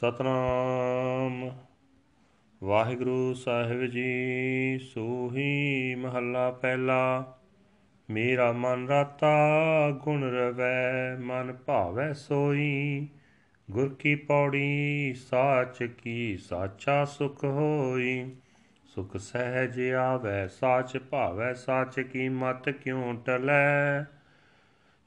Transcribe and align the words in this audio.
ਸਤਨਾਮ। 0.00 1.50
ਵਾਹਿਗੁਰੂ 2.62 3.34
ਸਾਹਿਬ 3.34 3.86
ਜੀ, 3.86 4.78
ਸੋਹੀ 4.78 5.94
ਮਹੱਲਾ 5.94 6.50
ਪਹਿਲਾ। 6.50 7.38
ਮੇਰਾ 8.10 8.52
ਮਨ 8.52 8.88
ਰਾਤਾ, 8.88 9.38
ਗੁਣ 9.90 10.22
ਰਵੈ, 10.22 11.16
ਮਨ 11.20 11.52
ਭਾਵੈ 11.52 12.12
ਸੋਈ। 12.12 13.08
ਗੁਰ 13.70 13.94
ਕੀ 13.94 14.14
ਪੌੜੀ, 14.14 15.14
ਸਾਚ 15.14 15.84
ਕੀ 15.84 16.36
ਸਾਚਾ 16.36 17.04
ਸੁਖ 17.04 17.44
ਹੋਈ। 17.44 18.36
ਸੁਖ 18.84 19.16
ਸਹਿਜ 19.16 19.90
ਆਵੈ, 19.92 20.46
ਸਾਚ 20.46 20.98
ਭਾਵੈ, 20.98 21.54
ਸਾਚ 21.54 22.00
ਕੀ 22.00 22.28
ਮਤ 22.28 22.68
ਕਿਉ 22.68 23.12
ਟਲੈ? 23.12 24.04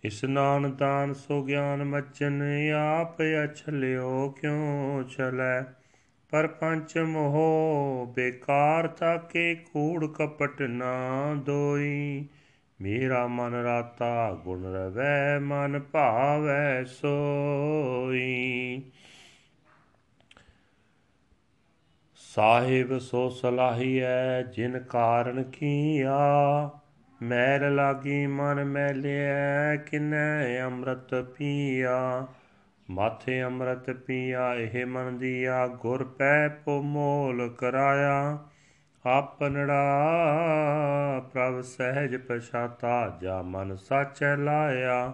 ਇਸਨਾਨ 0.04 0.75
ਦਾਨ 0.75 1.13
ਸੋ 1.13 1.43
ਗਿਆਨ 1.43 1.83
ਮਚਨ 1.83 2.43
ਆਪ 2.71 3.21
ਅਛਲਿਓ 3.21 4.29
ਕਿਉ 4.29 5.03
ਚਲੈ? 5.03 5.63
ਪਰ 6.29 6.48
ਪੰਚ 6.48 6.98
ਮੋਹ 6.98 8.13
ਬੇਕਾਰ 8.16 8.88
ਤਾਕੇ 8.88 9.55
ਕੂੜ 9.55 10.05
ਕਪਟ 10.05 10.62
ਨਾ 10.62 11.34
ਦੋਈ। 11.35 12.26
ਮੇਰਾ 12.81 13.27
ਮਨ 13.27 13.53
ਰਾਤਾ 13.53 14.41
ਗੁਣ 14.43 14.63
ਰਵੈ, 14.63 15.39
ਮਨ 15.39 15.79
ਭਾਵੈ 15.79 16.84
ਸੋਈ। 16.84 18.81
ਸਾਹਿਬ 22.15 22.98
ਸੋ 22.98 23.29
ਸਲਾਹੀਐ, 23.29 24.41
ਜਿਨ 24.41 24.79
ਕਾਰਨ 24.79 25.43
ਕੀਆ? 25.43 26.20
ਮੈਲ 27.23 27.76
ਲਾਗੀ 27.76 28.27
ਮਨ 28.27 28.63
ਮੈਲਿਆ 28.63 29.76
ਕਿਨੈ 29.76 30.66
ਅੰਮ੍ਰਿਤ 30.66 31.22
ਪੀਆ? 31.22 32.27
ਮਾਥੇ 32.90 33.44
ਅੰਮ੍ਰਿਤ 33.44 33.91
ਪੀਆ, 33.91 34.54
ਇਹ 34.54 34.86
ਮਨ 34.86 35.18
ਦੀਆ, 35.18 35.68
ਗੁਰ 35.68 36.04
ਪੈ 36.04 36.49
ਪੋ 36.49 36.82
ਮੋਲ 36.82 37.55
ਕਰਾਇਆ 37.57 38.40
ਆਪਨੜਾ 39.05 40.05
ਪ੍ਰਭ 41.34 41.62
ਸਹਿਜ 41.62 42.15
ਪਛਾਤਾ, 42.18 43.18
ਜਾ 43.21 43.41
ਮਨ 43.41 43.76
ਸੱਚ 43.76 44.24
ਲਾਇਆ। 44.24 45.13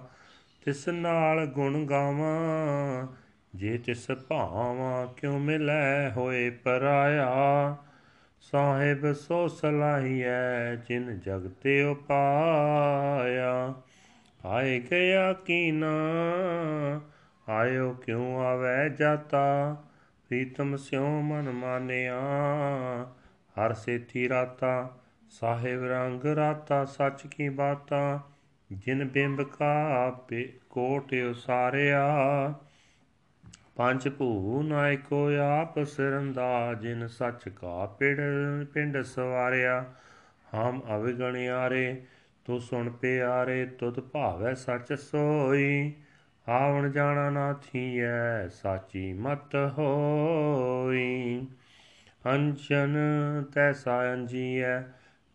ਤਿਸ 0.65 0.89
ਨਾਲ 0.89 1.45
ਗੁਣ 1.45 1.85
ਗਾਵਾਂ, 1.85 3.07
ਜੇ 3.55 3.77
ਤਿਸ 3.77 4.11
ਭਾਵਾਂ 4.11 5.07
ਕਿਉ 5.07 5.37
ਮਿਲੈ 5.37 6.09
ਹੋਏ 6.09 6.49
ਪਰਾਇਆ? 6.49 7.27
ਸਾਹਿਬ 8.41 9.13
ਸੋ 9.13 9.47
ਸਲਾਹੀਐ, 9.47 10.75
ਜਿਨ 10.75 11.19
ਜਗ 11.19 11.49
ਤੇ 11.61 11.83
ਉਪਾਇਆ। 11.83 13.73
ਆਏ 14.45 14.79
ਗਿਆ 14.79 15.33
ਕੀਨਾ 15.33 15.91
ਆਇਓ 17.49 17.93
ਕਿਉ 17.93 18.39
ਆਵੈ 18.39 18.89
ਜਾਤਾ? 18.89 19.73
ਪ੍ਰੀਤਮ 20.27 20.75
ਸਿਉ 20.75 21.21
ਮਨ 21.21 21.51
ਮਾਨਿਆ, 21.51 22.19
ਹਰ 23.59 23.73
ਸੇਤੀ 23.73 24.29
ਰਾਤਾ। 24.29 24.97
ਸਾਹਿਬ 25.29 25.83
ਰੰਗ 25.83 26.23
ਰਾਤਾ, 26.23 26.85
ਸੱਚ 26.85 27.27
ਕੀ 27.27 27.49
ਬਾਤਾ? 27.49 28.21
ਜਿਨ 28.71 29.07
ਬਿੰਬ 29.07 29.41
ਕਾ 29.41 30.09
ਕੋਟ 30.69 31.13
ਉਸਾਰਿਆ। 31.29 32.07
ਪੰਜ 33.79 34.09
ਭੂ 34.09 34.61
ਨਾਇਕੋ 34.63 35.29
ਆਪ 35.61 35.83
ਸਿਰੰਦਾ, 35.83 36.73
ਜਿਨ 36.73 37.07
ਸੱਚ 37.07 37.49
ਕਾ 37.49 37.85
ਪਿੰਡ 37.85 38.19
ਪਿੰਡ 38.65 39.01
ਸਵਾਰਿਆ। 39.01 39.85
ਹਮ 40.55 40.81
ਅਵਗਣਿਆਰੇ, 40.95 42.01
ਤੂੰ 42.45 42.59
ਸੁਣ 42.59 42.89
ਪਿਆਰੇ, 42.89 43.65
ਤੁਧ 43.65 43.99
ਭਾਵੈ 43.99 44.53
ਸੱਚ 44.53 44.93
ਸੋਈ। 44.93 45.93
ਆਵਣ 46.49 46.91
ਜਾਣਾ 46.91 47.29
ਨਾ 47.29 47.53
ਥੀਐ, 47.53 48.47
ਸਾਚੀ 48.47 49.13
ਮਤ 49.13 49.55
ਹੋਈ। 49.77 51.47
ਅੰਜਨ 52.25 52.97
ਤੈਸਾ 53.53 54.13
ਅੰਜੀਐ, 54.13 54.81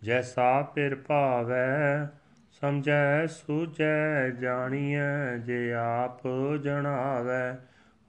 ਜੈਸਾ 0.02 0.62
ਪਿਰ 0.62 0.94
ਭਾਵੈ, 0.94 2.08
ਸਮਝੈ 2.50 3.26
ਸੂਝੈ, 3.26 4.30
ਜਾਣੀਐ, 4.30 5.36
ਜੇ 5.36 5.74
ਆਪ 5.74 6.20
ਜਣਾਵੈ। 6.62 7.58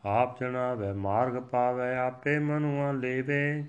ਆਪ 0.06 0.40
ਜਣਾਵੇ, 0.40 0.94
ਮਾਰਗ 0.94 1.34
ਪਾਵੇ, 1.34 1.96
ਆਪੇ 1.96 2.40
ਮਨੁਆ 2.40 2.92
ਲੇਵੇ। 2.92 3.64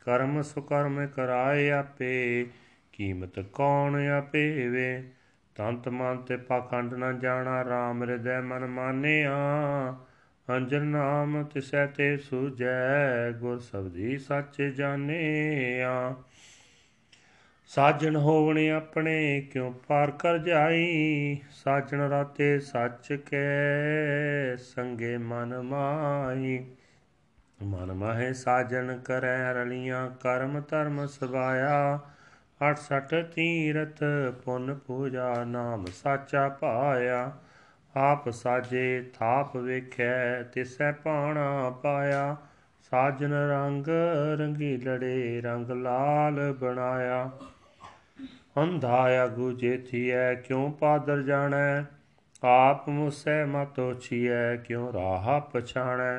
ਕਰਮ 0.00 0.42
ਸੁਕਰਮ 0.42 1.06
ਕਰਾਏ 1.06 1.70
ਆਪੇ, 1.70 2.46
ਕੀਮਤ 2.92 3.40
ਕੌਣ 3.40 4.08
ਆਪੇ 4.08 4.68
ਵੇ 4.68 5.04
ਤੰਤ 5.54 5.88
ਮਨ 5.88 6.16
ਤੇ 6.16 6.36
ਪਾਖੰਡ 6.36 6.94
ਨ 6.94 7.18
ਜਾਣਾ 7.18 7.62
RAM 7.62 8.02
ਹਿਰਦੈ 8.02 8.40
ਮਨ 8.40 8.66
ਮਾਨਿਆ। 8.66 9.36
ਅੰਜਨ 10.50 10.82
ਨਾਮ 10.82 11.44
ਤਿਸੈ 11.44 11.86
ਤੇ 11.86 12.16
ਸੂਜੈ 12.16 13.30
ਗੁਰ 13.30 13.58
ਸਬਦੀ 13.58 14.18
ਸੱਚ 14.18 14.62
ਜਾਣਿਆ। 14.62 16.14
ਸਾਜਣ 17.68 18.16
ਹੋਵਣ 18.16 18.68
ਆਪਣੇ 18.68 19.40
ਕਿਉ 19.52 19.72
ਪਾਰ 19.88 20.10
ਕਰ 20.10 20.38
ਜਾਈ? 20.38 21.38
ਸਾਜਣ 21.50 22.00
ਰਾਤੇ 22.00 22.60
ਸੱਚ 22.60 23.12
ਕੈ 23.12 24.56
ਸੰਗੇ 24.56 25.18
ਮਨ 25.18 25.62
ਮਾਈ। 25.62 26.66
ਮਨ 27.62 27.92
ਮਾਹੇ 27.92 28.32
ਸਾਜਣ 28.32 28.98
ਕਰੈ 28.98 29.52
ਰਲੀਆਂ, 29.52 30.10
ਕਰਮ 30.10 30.62
ਧਰਮ 30.68 31.06
ਸਵਾਇਆ। 31.06 32.00
68 32.60 33.22
ਤੀਰਥ 33.22 34.04
ਪੁੰਨ 34.44 34.74
ਪੂਜਾ, 34.74 35.44
ਨਾਮ 35.44 35.84
ਸਾਚਾ 35.84 36.48
ਪਾਇਆ। 36.48 37.32
ਆਪ 37.96 38.30
ਸਾਜੇ 38.30 39.10
ਥਾਪ 39.18 39.56
ਵੇਖੈ, 39.56 40.42
ਤਿਸੈ 40.42 40.92
ਪਾਣਾ 40.92 41.70
ਪਾਇਆ। 41.70 42.36
ਸਾਜਨ 42.90 43.32
ਰੰਗ 43.32 43.86
ਰੰਗੀ 44.38 44.76
ਲੜੇ 44.76 45.40
ਰੰਗ 45.40 45.70
ਲਾਲ 45.70 46.52
ਬਣਾਇਆ। 46.52 47.30
ਅੰਧਾ 48.62 49.22
ਆਗੂ 49.22 49.52
ਜੇਥੀਐ 49.52 50.34
ਕਿਉ 50.34 50.70
ਪਾਦਰ 50.70 51.22
ਜਾਣੈ? 51.22 51.84
ਆਪ 52.44 52.88
ਮੁਸੈ 52.88 53.44
ਮਤੋ 53.44 53.94
ਛੀਐ 53.94 54.56
ਕਿਉ 54.56 54.92
ਰਾਹ 54.92 55.40
ਪਛਾਣੈ? 55.40 56.18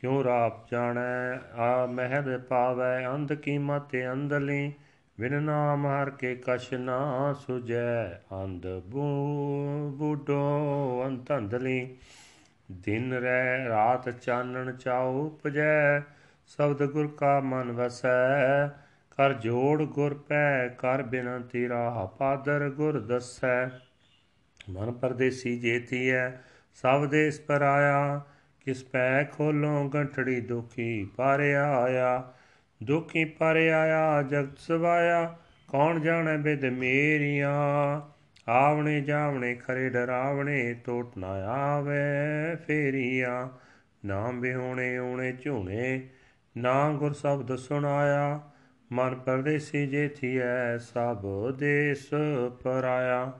ਕਿਉ 0.00 0.24
ਰਾਹ 0.24 0.50
ਜਾਣੈ? 0.72 1.38
ਆ 1.54 1.86
ਮਹਿਲ 1.86 2.38
ਪਾਵੈ, 2.38 3.06
ਅੰਧ 3.08 3.32
ਕੀਮਤ 3.32 3.96
ਅੰਧਲੀ। 4.12 4.72
ਵਿਨ 5.20 5.42
ਨਾਮ 5.42 5.86
ਹਰ 5.86 6.10
ਕੇ 6.10 6.34
ਕਛ 6.34 6.72
ਨਾ 6.72 7.32
ਸੁਜੈ 7.32 8.12
ਅੰਧ 8.12 8.66
ਬੂਡੋ 8.66 10.40
ਅੰਤ 11.06 11.32
ਅੰਧਲੀ 11.32 11.96
ਦਿਨ 12.72 13.12
ਰਹਿ, 13.12 13.68
ਰਾਤ 13.68 14.08
ਚਾਨਣ 14.10 14.76
ਚਾਉ 14.76 15.26
ਉਪਜੈ, 15.26 16.00
ਸ਼ਬਦ 16.46 16.82
ਗੁਰ 16.82 17.06
ਕਾ 17.16 17.40
ਮਨ 17.40 17.72
ਵਸੈ। 17.72 18.66
ਕਰ 19.16 19.32
ਜੋੜ 19.32 19.82
ਗੁਰ 19.82 20.14
ਪੈ 20.14 20.68
ਕਰ 20.68 21.02
ਬਿਨੰਤੀ 21.02 21.68
ਰਾਹ 21.68 22.06
ਪਾਦਰ 22.06 22.70
ਗੁਰ 22.70 23.00
ਦਸੈ। 23.00 23.66
ਮਨ 24.70 24.92
ਪਰਦੇਸੀ 24.92 25.58
ਜੇਤੀਐ 25.58 26.30
ਸਭ 26.74 27.06
ਦੇਸ 27.06 27.40
ਪਰ 27.40 27.62
ਆਇਆ। 27.62 28.20
ਕਿਸ 28.64 28.84
ਪੈ 28.84 29.24
ਖੋਲੋਂ 29.24 29.90
ਗੰਠੜੀ 29.90 30.40
ਦੁਖੀ 30.40 31.04
ਪਰ 31.16 31.40
ਆਇਆ। 31.84 32.32
ਦੁਖੀ 32.82 33.24
ਪਰ 33.24 33.56
ਆਇਆ, 33.56 34.22
ਜਗਤ 34.22 34.58
ਸਵਾਇਆ। 34.58 35.38
ਕੌਣ 35.68 36.00
ਜਾਣੈ 36.00 36.36
ਬਿਦ 36.36 36.64
ਮੇਰੀਆਂ? 36.64 38.00
ਆਵਣੇ 38.50 39.00
ਜਾਵਣੇ 39.00 39.54
ਖਰੇ 39.54 39.90
ਡਰਾਵਣੇ, 39.90 40.74
ਟੋਟ 40.74 41.18
ਨਾ 41.18 41.28
ਆਵੇ 41.28 42.56
ਫੇਰੀਆਂ। 42.66 43.48
ਨਾਮ 44.04 44.40
ਬਿਹੋਣੇ 44.40 44.98
ਓਣੇ 44.98 45.32
ਝੂਣੇ, 45.32 46.08
ਨਾ 46.56 46.92
ਗੁਰ 46.92 47.12
ਸ਼ਬਦ 47.12 47.56
ਸੁਣਾਇਆ। 47.56 48.40
ਮਨ 48.92 49.14
ਪਰਦੇਸੀ 49.14 49.86
ਜੇਥੀਐ 49.86 50.78
ਸਭ 50.78 51.26
ਦੇਸ 51.58 52.10
ਪਰਾਇਆ। 52.62 53.32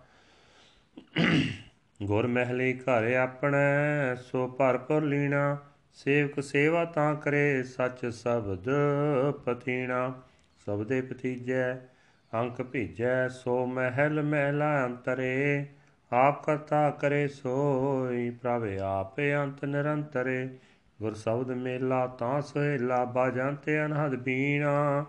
ਗੁਰ 2.03 2.27
ਮਹਿਲੇ 2.27 2.73
ਘਰ 2.73 3.13
ਆਪਣੇ, 3.13 4.17
ਸੋ 4.17 4.49
ਭਰਪੁਰ 4.49 5.03
ਲੀਣਾ। 5.03 5.59
ਸੇਵਕ 5.95 6.41
ਸੇਵਾ 6.43 6.85
ਤਾਂ 6.85 7.15
ਕਰੇ, 7.15 7.63
ਸੱਚ 7.63 8.07
ਸ਼ਬਦ 8.07 8.69
ਪਤੀਣਾ। 9.45 10.23
ਸਬਦੇ 10.67 11.01
ਪਤੀਜੈ 11.01 11.75
ਅੰਕ 12.33 12.63
ਭੀਜੈ, 12.63 13.29
ਸੋ 13.29 13.67
ਮਹਿਲ 13.67 14.23
ਮਹਿਲਾ 14.23 14.87
ਅੰਤਰੇ। 14.87 15.67
ਆਪ 16.13 16.45
ਕਰਤਾ 16.45 16.91
ਕਰੇ 16.91 17.29
ਸੋਈ, 17.29 18.31
ਪ੍ਰਭ 18.31 18.65
ਆਪੇ 18.83 19.37
ਅੰਤ 19.37 19.65
ਨਿਰੰਤਰੇ। 19.65 20.49
ਗੁਰ 21.01 21.15
ਸ਼ਬਦ 21.15 21.51
ਮੇਲਾ 21.51 22.07
ਤਾਂ 22.07 22.41
ਸੋਹਿਲਾ 22.41 23.05
ਬਾਜੰਤੇ 23.05 23.85
ਅਨਹਦ 23.85 24.15
ਬੀਣਾ। 24.15 25.07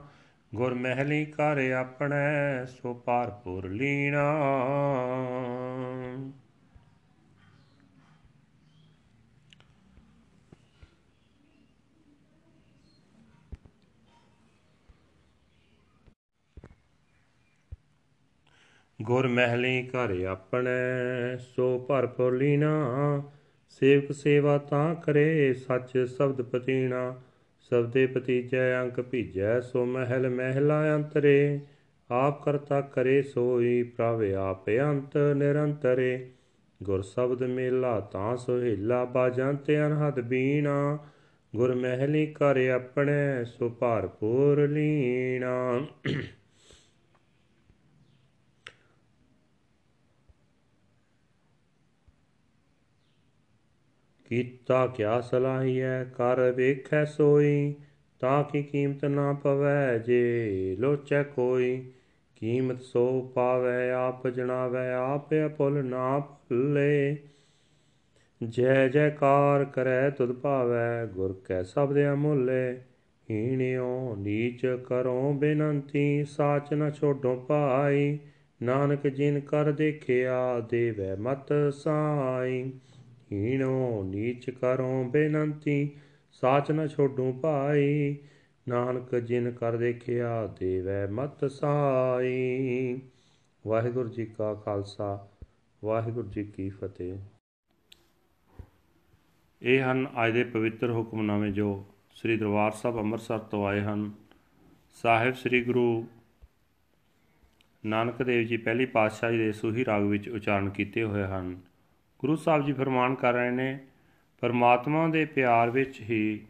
ਗੁਰ 0.55 0.73
ਮਹਿਲੀ 0.73 1.25
ਘਰ 1.25 1.71
ਆਪਣੇ, 1.71 2.65
ਸੋ 2.65 2.93
ਪਾਰਪੁਰ 2.93 3.69
ਲੀਣਾ। 3.69 4.33
ਗੁਰ 19.01 19.27
ਮਹਿਲੀ 19.27 19.89
ਘਰ 19.89 20.25
ਆਪਣੇ, 20.25 20.71
ਸੋ 21.37 21.85
ਭਰਪੁਰ 21.89 22.37
ਲੀਨਾ 22.37 23.23
ਸੇਵਕ 23.69 24.11
ਸੇਵਾ 24.11 24.57
ਤਾਂ 24.57 24.95
ਕਰੇ, 24.95 25.53
ਸੱਚ 25.53 25.97
ਸ਼ਬਦ 25.97 26.41
ਪਤੀਣਾ। 26.41 27.21
ਸਬਦੇ 27.69 28.07
ਪਤੀਜੈ 28.07 28.81
ਅੰਕ 28.81 29.01
ਭੀਜੈ, 29.01 29.59
ਸੋ 29.59 29.85
ਮਹਿਲ 29.85 30.29
ਮਹਿਲਾ 30.29 30.95
ਅੰਤਰੇ। 30.95 31.59
ਆਪ 32.11 32.45
ਕਰਤਾ 32.45 32.81
ਕਰੇ 32.81 33.21
ਸੋਈ, 33.21 33.83
ਪ੍ਰਭ 33.83 34.23
ਆਪ 34.37 34.69
ਅੰਤ 34.69 35.17
ਨਿਰੰਤਰੇ। 35.35 36.29
ਗੁਰ 36.83 37.01
ਸ਼ਬਦ 37.01 37.43
ਮੇਲਾ 37.43 37.99
ਤਾਂ 37.99 38.37
ਸੁਹੇਲਾ, 38.37 39.05
ਬਾਜਾਂ 39.05 39.53
ਤੇ 39.53 39.85
ਅਨਹਦ 39.85 40.21
ਬੀਣਾ। 40.21 40.99
ਗੁਰ 41.55 41.75
ਮਹਿਲੀ 41.75 42.25
ਕਰ 42.25 42.69
ਆਪਣੇ, 42.69 43.45
ਸੋ 43.45 43.69
ਭਰਪੂਰ 43.69 44.67
ਲੀਣਾ। 44.67 45.85
ਕੀਤਾ 54.33 54.87
ਕਿਆ 54.87 55.21
ਸਲਾਹੀਐ 55.21 56.03
ਕਰ 56.03 56.51
ਵੇਖੈ 56.51 57.05
ਸੋਈ, 57.05 57.75
ਤਾਂ 58.19 58.43
ਕੀ 58.43 58.63
ਕੀਮਤ 58.63 59.05
ਨਾ 59.05 59.33
ਪਵੈ? 59.33 59.97
ਜੇ 59.97 60.75
ਲੋਚੈ 60.79 61.23
ਕੋਈ 61.23 61.91
ਕੀਮਤ 62.35 62.81
ਸੋ 62.81 63.31
ਪਾਵੈ, 63.35 63.93
ਆਪ 63.93 64.27
ਜਣਾਵੈ, 64.27 64.93
ਆਪ 64.93 65.33
ਅਪੁੱਲ 65.33 65.85
ਨਾ 65.85 66.19
ਭੁੱਲੇ। 66.19 67.17
ਜੈ 68.43 68.87
ਜੈਕਾਰ 68.87 69.65
ਕਰੈ 69.65 70.09
ਤੁਧ 70.09 70.31
ਭਾਵੈ, 70.31 71.05
ਗੁਰ 71.05 71.41
ਕੈ 71.45 71.63
ਸਬਦ 71.63 72.13
ਅਮੁੱਲੇ। 72.13 72.77
ਹੀਣਿਓ 73.31 74.15
ਨੀਚ 74.15 74.77
ਕਰੋ 74.85 75.33
ਬੇਨੰਤੀ, 75.33 76.25
ਸਾਚ 76.25 76.73
ਨ 76.73 76.91
ਛੋਡੋ 76.91 77.45
ਭਾਈ। 77.47 78.19
ਨਾਨਕ 78.63 79.07
ਜਿਨ 79.07 79.39
ਕਰ 79.39 79.71
ਦੇਖਿਆ, 79.71 80.59
ਦੇਵੈ 80.59 81.15
ਮਤ 81.15 81.73
ਸਾਈ। 81.73 82.71
ਹੀਣੋ 83.33 84.03
ਨੀਚ 84.03 84.49
ਕਰੋ 84.49 85.03
ਬੇਨੰਤੀ, 85.03 85.91
ਸਾਚ 86.31 86.71
ਨ 86.71 86.87
ਛੋਡੂ 86.87 87.33
ਭਾਈ। 87.33 88.17
ਨਾਨਕ 88.67 89.15
ਜਿਨ 89.15 89.51
ਕਰ 89.51 89.77
ਦੇਖਿਆ, 89.77 90.47
ਦੇਵੈ 90.59 91.07
ਮਤ 91.07 91.51
ਸਾਈ। 91.51 92.99
ਵਾਹਿਗੁਰੂ 93.67 94.09
ਜੀ 94.09 94.25
ਕਾ 94.25 94.53
ਖਾਲਸਾ, 94.53 95.27
ਵਾਹਿਗੁਰੂ 95.83 96.27
ਜੀ 96.27 96.43
ਕੀ 96.43 96.69
ਫਤਿਹ। 96.69 97.17
ਇਹ 99.61 99.91
ਹਨ 99.91 100.07
ਅੱਜ 100.25 100.33
ਦੇ 100.33 100.43
ਪਵਿੱਤਰ 100.43 100.91
ਹੁਕਮਨਾਮੇ 100.91 101.51
ਜੋ 101.51 101.85
ਸ੍ਰੀ 102.15 102.37
ਦਰਬਾਰ 102.37 102.71
ਸਾਹਿਬ 102.71 102.97
ਅੰਮ੍ਰਿਤਸਰ 102.97 103.39
ਤੋਂ 103.39 103.67
ਆਏ 103.67 103.81
ਹਨ। 103.81 104.11
ਸਾਹਿਬ 105.01 105.33
ਸ੍ਰੀ 105.33 105.63
ਗੁਰੂ 105.63 106.07
ਨਾਨਕ 107.85 108.23
ਦੇਵ 108.23 108.47
ਜੀ 108.47 108.57
ਪਹਿਲੀ 108.57 108.85
ਪਾਤਸ਼ਾਹੀ 108.85 109.37
ਦੇ 109.37 109.51
ਸੂਹੀ 109.51 109.85
ਰਾਗ 109.85 110.03
ਵਿੱਚ 110.03 110.29
ਉਚਾਰਨ 110.29 110.69
ਕੀਤੇ 110.69 111.03
ਹੋਏ 111.03 111.23
ਹਨ। 111.23 111.59
ਗੁਰੂ 112.23 112.35
ਸਾਹਿਬ 112.35 112.65
ਜੀ 112.65 112.73
ਫਰਮਾਨ 112.73 113.15
ਕਰ 113.15 113.33
ਰਹੇ 113.33 113.51
ਨੇ, 113.51 113.79
ਪਰਮਾਤਮਾ 114.41 115.07
ਦੇ 115.07 115.25
ਪਿਆਰ 115.25 115.69
ਵਿੱਚ 115.69 116.01
ਹੀ 116.01 116.45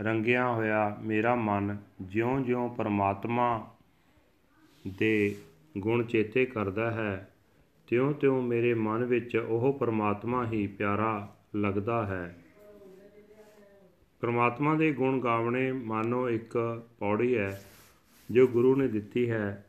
ਰੰਗਿਆ 0.00 0.48
ਹੋਇਆ 0.48 0.96
ਮੇਰਾ 1.02 1.34
ਮਨ 1.34 1.76
ਜਿਉਂ-ਜਿਉਂ 2.02 2.74
ਪਰਮਾਤਮਾ 2.74 3.76
ਦੇ 4.86 5.36
ਗੁਣ 5.78 6.04
ਚੇਤੇ 6.04 6.46
ਕਰਦਾ 6.46 6.90
ਹੈ, 6.90 7.30
ਤਿਉਂ-ਤਿਉਂ 7.86 8.42
ਮੇਰੇ 8.42 8.74
ਮਨ 8.74 9.04
ਵਿੱਚ 9.04 9.36
ਉਹ 9.36 9.72
ਪਰਮਾਤਮਾ 9.72 10.46
ਹੀ 10.46 10.66
ਪਿਆਰਾ 10.66 11.36
ਲੱਗਦਾ 11.56 12.06
ਹੈ। 12.06 12.36
ਪਰਮਾਤਮਾ 14.20 14.74
ਦੇ 14.74 14.92
ਗੁਣ 14.92 15.20
ਗਾਵਣੇ 15.20 15.72
ਮਾਨੋ 15.72 16.28
ਇੱਕ 16.28 16.82
ਪੌੜੀ 16.98 17.36
ਹੈ, 17.36 17.62
ਜੋ 18.30 18.46
ਗੁਰੂ 18.46 18.76
ਨੇ 18.76 18.88
ਦਿੱਤੀ 18.88 19.30
ਹੈ 19.30 19.66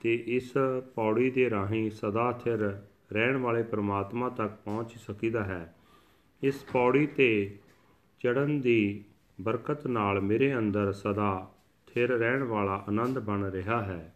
ਤੇ 0.00 0.24
ਇਸ 0.26 0.52
ਪੌੜੀ 0.94 1.30
ਦੇ 1.30 1.50
ਰਾਹੀਂ 1.50 1.90
ਸਦਾ 1.90 2.32
ਸਥਿਰ 2.32 2.82
ਰਹਿਣ 3.12 3.36
ਵਾਲੇ 3.36 3.62
ਪਰਮਾਤਮਾ 3.62 4.28
ਤੱਕ 4.28 4.52
ਪਹੁੰਚ 4.64 4.96
ਸਕੀਦਾ 4.96 5.44
ਹੈ। 5.44 5.74
ਇਸ 6.42 6.64
ਪੌੜੀ 6.72 7.06
ਤੇ 7.06 7.58
ਚੜਨ 8.20 8.60
ਦੀ 8.60 9.04
ਬਰਕਤ 9.40 9.86
ਨਾਲ 9.86 10.20
ਮੇਰੇ 10.20 10.58
ਅੰਦਰ 10.58 10.92
ਸਦਾ 10.92 11.52
ਥਿਰ 11.86 12.10
ਰਹਿਣ 12.10 12.42
ਵਾਲਾ 12.42 12.84
ਆਨੰਦ 12.88 13.18
ਬਣ 13.18 13.44
ਰਿਹਾ 13.44 13.82
ਹੈ। 13.82 14.14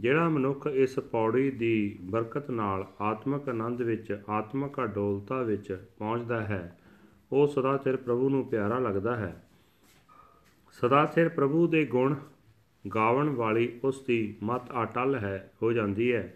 ਜਿਹੜਾ 0.00 0.28
ਮਨੁੱਖ 0.28 0.66
ਇਸ 0.66 0.98
ਪੌੜੀ 0.98 1.50
ਦੀ 1.50 1.98
ਬਰਕਤ 2.02 2.50
ਨਾਲ 2.50 2.86
ਆਤਮਿਕ 3.00 3.48
ਆਨੰਦ 3.48 3.82
ਵਿੱਚ, 3.82 4.22
ਆਤਮਿਕ 4.28 4.80
ਅਡੋਲਤਾ 4.84 5.42
ਵਿੱਚ 5.42 5.86
ਪਹੁੰਚਦਾ 5.98 6.40
ਹੈ, 6.40 6.78
ਉਹ 7.32 7.46
ਸਦਾ 7.46 7.76
ਸਿਰ 7.76 7.96
ਪ੍ਰਭੂ 7.96 8.28
ਨੂੰ 8.28 8.44
ਪਿਆਰਾ 8.48 8.78
ਲੱਗਦਾ 8.78 9.16
ਹੈ। 9.16 9.44
ਸਦਾ 10.80 11.06
ਸਿਰ 11.06 11.28
ਪ੍ਰਭੂ 11.28 11.66
ਦੇ 11.66 11.84
ਗੁਣ 11.84 12.14
ਗਾਵਣ 12.94 13.28
ਵਾਲੀ 13.28 13.80
ਉਸ 13.84 14.04
ਦੀ 14.04 14.36
ਮਤ 14.42 14.72
ਅਟਲ 14.82 15.14
ਹੈ, 15.14 15.52
ਹੋ 15.62 15.72
ਜਾਂਦੀ 15.72 16.12
ਹੈ। 16.12 16.34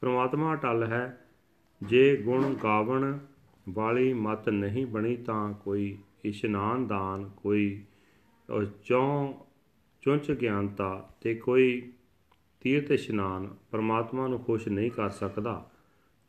ਪ੍ਰਮਾਤਮਾ 0.00 0.54
ਅਟਲ 0.54 0.82
ਹੈ 0.82 1.25
ਜੇ 1.82 2.16
ਗੁਣ 2.16 2.54
ਗਾਵਣ 2.54 3.18
ਵਾਲੀ 3.68 4.12
ਮਤ 4.12 4.48
ਨਹੀਂ 4.48 4.86
ਬਣੀ 4.86 5.16
ਤਾਂ 5.16 5.52
ਕੋਈ 5.52 5.98
ਇਸ਼ਨਾਨ 6.24 6.86
ਦਾਨ, 6.86 7.30
ਕੋਈ 7.36 7.82
ਚੌਂ 8.84 9.34
ਚੁੰਚ 10.02 10.32
ਗਿਆਨਤਾ 10.32 11.10
ਤੇ 11.20 11.34
ਕੋਈ 11.34 11.92
ਤੀਰਥ 12.60 12.90
ਇਸ਼ਨਾਨ 12.90 13.54
ਪਰਮਾਤਮਾ 13.70 14.26
ਨੂੰ 14.26 14.38
ਖੁਸ਼ 14.38 14.68
ਨਹੀਂ 14.68 14.90
ਕਰ 14.90 15.10
ਸਕਦਾ। 15.10 15.70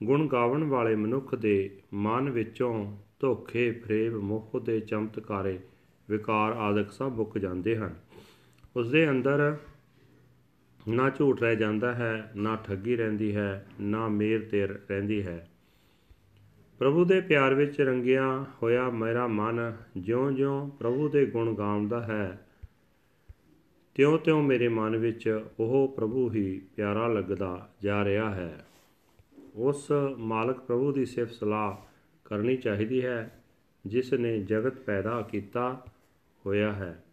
ਗੁਣ 0.04 0.28
ਗਾਵਣ 0.28 0.64
ਵਾਲੇ 0.64 0.96
ਮਨੁੱਖ 0.96 1.36
ਦੇ 1.36 1.80
ਮਨ 1.94 2.30
ਵਿੱਚੋਂ 2.30 2.98
ਧੋਖੇ 3.20 3.72
ਫਰੇਬ 3.72 4.16
ਮੋਹ 4.16 4.60
ਦੇ 4.60 4.80
ਚਮਤਕਾਰੇ 4.80 5.60
ਵਿਕਾਰ 6.10 6.52
ਆਦਿਕ 6.52 6.92
ਸਭ 6.92 7.12
ਮੁੱਕ 7.16 7.38
ਜਾਂਦੇ 7.38 7.78
ਹਨ। 7.78 7.96
ਉਸ 8.76 8.92
ਦੇ 8.92 9.10
ਅੰਦਰ 9.10 9.58
ਨਾ 10.88 11.10
ਝੂਠ 11.10 11.42
ਰਹਿ 11.42 11.56
ਜਾਂਦਾ 11.56 11.96
ਹੈ, 11.96 12.32
ਨਾ 12.36 12.56
ਠੱਗੀ 12.56 12.96
ਰਹਿੰਦੀ 12.96 13.36
ਹੈ, 13.36 13.68
ਨਾ 13.82 14.08
ਮੇਰ 14.08 14.46
ਤੇਰ 14.46 14.80
ਰਹਿੰਦੀ 14.90 15.28
ਹੈ। 15.28 15.50
ਪ੍ਰਭੂ 16.80 17.06
ਦੇ 17.06 17.22
ਪਿਆਰ 17.22 17.54
ਵਿੱਚ 17.54 17.82
ਰੰਗਿਆ 17.82 18.46
ਹੋਇਆ 18.64 18.90
ਮੇਰਾ 18.90 19.28
ਮਨ 19.28 19.78
ਜਿਉਂ-ਜਿਉਂ 19.98 20.70
ਪ੍ਰਭੂ 20.70 21.10
ਦੇ 21.10 21.26
ਗੁਣ 21.26 21.56
ਗਾਉਂਦਾ 21.56 22.04
ਹੈ। 22.04 22.48
ਤਿਉਂ-ਤਿਉਂ 23.96 24.44
ਮੇਰੇ 24.44 24.68
ਮਨ 24.68 24.98
ਵਿੱਚ 24.98 25.46
ਉਹ 25.60 25.94
ਪ੍ਰਭੂ 25.98 26.32
ਹੀ 26.32 26.62
ਪਿਆਰਾ 26.76 27.08
ਲੱਗਦਾ 27.08 27.70
ਜਾ 27.84 28.06
ਰਿਹਾ 28.06 28.36
ਹੈ। 28.36 28.66
ਉਸ 29.56 29.92
ਮਾਲਕ 30.18 30.60
ਪ੍ਰਭੂ 30.60 30.92
ਦੀ 30.92 31.06
ਸਿਫਤ 31.06 31.32
ਸਲਾਹ 31.32 31.76
ਕਰਨੀ 32.26 32.58
ਚਾਹੀਦੀ 32.58 33.06
ਹੈ, 33.06 33.44
ਜਿਸ 33.86 34.14
ਨੇ 34.14 34.40
ਜਗਤ 34.40 34.80
ਪੈਦਾ 34.80 35.22
ਕੀਤਾ 35.22 35.86
ਹੋਇਆ 36.46 36.74
ਹੈ। 36.74 37.04